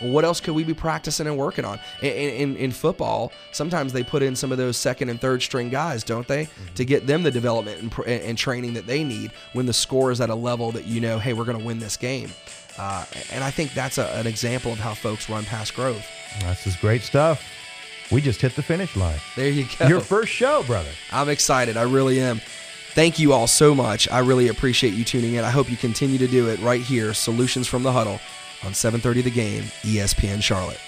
what 0.00 0.24
else 0.24 0.40
could 0.40 0.54
we 0.54 0.64
be 0.64 0.74
practicing 0.74 1.26
and 1.26 1.36
working 1.36 1.64
on? 1.64 1.78
In, 2.02 2.10
in, 2.10 2.56
in, 2.56 2.72
football, 2.72 3.32
sometimes 3.52 3.92
they 3.92 4.02
put 4.02 4.22
in 4.22 4.34
some 4.34 4.50
of 4.50 4.58
those 4.58 4.76
second 4.76 5.08
and 5.08 5.20
third 5.20 5.42
string 5.42 5.68
guys, 5.68 6.02
don't 6.02 6.26
they, 6.26 6.44
mm-hmm. 6.44 6.74
to 6.74 6.84
get 6.84 7.06
them 7.06 7.22
the 7.22 7.30
development 7.30 7.80
and, 7.80 8.08
and, 8.08 8.38
training 8.38 8.74
that 8.74 8.86
they 8.86 9.04
need 9.04 9.30
when 9.52 9.66
the 9.66 9.72
score 9.72 10.10
is 10.10 10.20
at 10.20 10.30
a 10.30 10.34
level 10.34 10.72
that 10.72 10.86
you 10.86 11.00
know, 11.00 11.18
hey, 11.18 11.32
we're 11.32 11.44
going 11.44 11.58
to 11.58 11.64
win 11.64 11.78
this 11.78 11.96
game. 11.96 12.30
Uh, 12.78 13.04
and 13.32 13.44
I 13.44 13.50
think 13.50 13.74
that's 13.74 13.98
a, 13.98 14.06
an 14.16 14.26
example 14.26 14.72
of 14.72 14.78
how 14.78 14.94
folks 14.94 15.28
run 15.28 15.44
past 15.44 15.74
growth. 15.74 16.06
This 16.40 16.66
is 16.66 16.76
great 16.76 17.02
stuff. 17.02 17.44
We 18.10 18.20
just 18.20 18.40
hit 18.40 18.56
the 18.56 18.62
finish 18.62 18.96
line. 18.96 19.18
There 19.36 19.48
you 19.48 19.66
go. 19.78 19.86
Your 19.86 20.00
first 20.00 20.32
show, 20.32 20.62
brother. 20.64 20.90
I'm 21.12 21.28
excited. 21.28 21.76
I 21.76 21.82
really 21.82 22.20
am. 22.20 22.40
Thank 22.94 23.20
you 23.20 23.32
all 23.32 23.46
so 23.46 23.72
much. 23.72 24.10
I 24.10 24.18
really 24.18 24.48
appreciate 24.48 24.94
you 24.94 25.04
tuning 25.04 25.34
in. 25.34 25.44
I 25.44 25.50
hope 25.50 25.70
you 25.70 25.76
continue 25.76 26.18
to 26.18 26.26
do 26.26 26.48
it 26.48 26.58
right 26.58 26.80
here, 26.80 27.14
Solutions 27.14 27.68
from 27.68 27.84
the 27.84 27.92
Huddle 27.92 28.18
on 28.64 28.72
7:30 28.72 29.22
The 29.22 29.30
Game, 29.30 29.64
ESPN 29.82 30.42
Charlotte. 30.42 30.80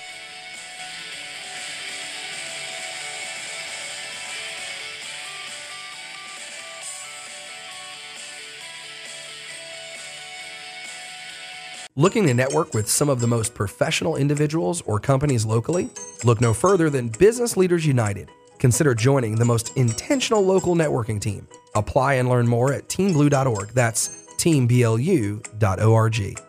Looking 11.94 12.26
to 12.28 12.32
network 12.32 12.72
with 12.72 12.88
some 12.88 13.10
of 13.10 13.20
the 13.20 13.26
most 13.26 13.52
professional 13.52 14.16
individuals 14.16 14.80
or 14.86 14.98
companies 14.98 15.44
locally? 15.44 15.90
Look 16.24 16.40
no 16.40 16.54
further 16.54 16.88
than 16.88 17.08
Business 17.08 17.54
Leaders 17.54 17.84
United. 17.84 18.30
Consider 18.58 18.94
joining 18.94 19.34
the 19.34 19.44
most 19.44 19.76
intentional 19.76 20.42
local 20.42 20.74
networking 20.74 21.20
team. 21.20 21.46
Apply 21.74 22.14
and 22.14 22.30
learn 22.30 22.48
more 22.48 22.72
at 22.72 22.88
teamblu.org. 22.88 23.72
That's 23.74 24.24
teamblu.org. 24.38 26.42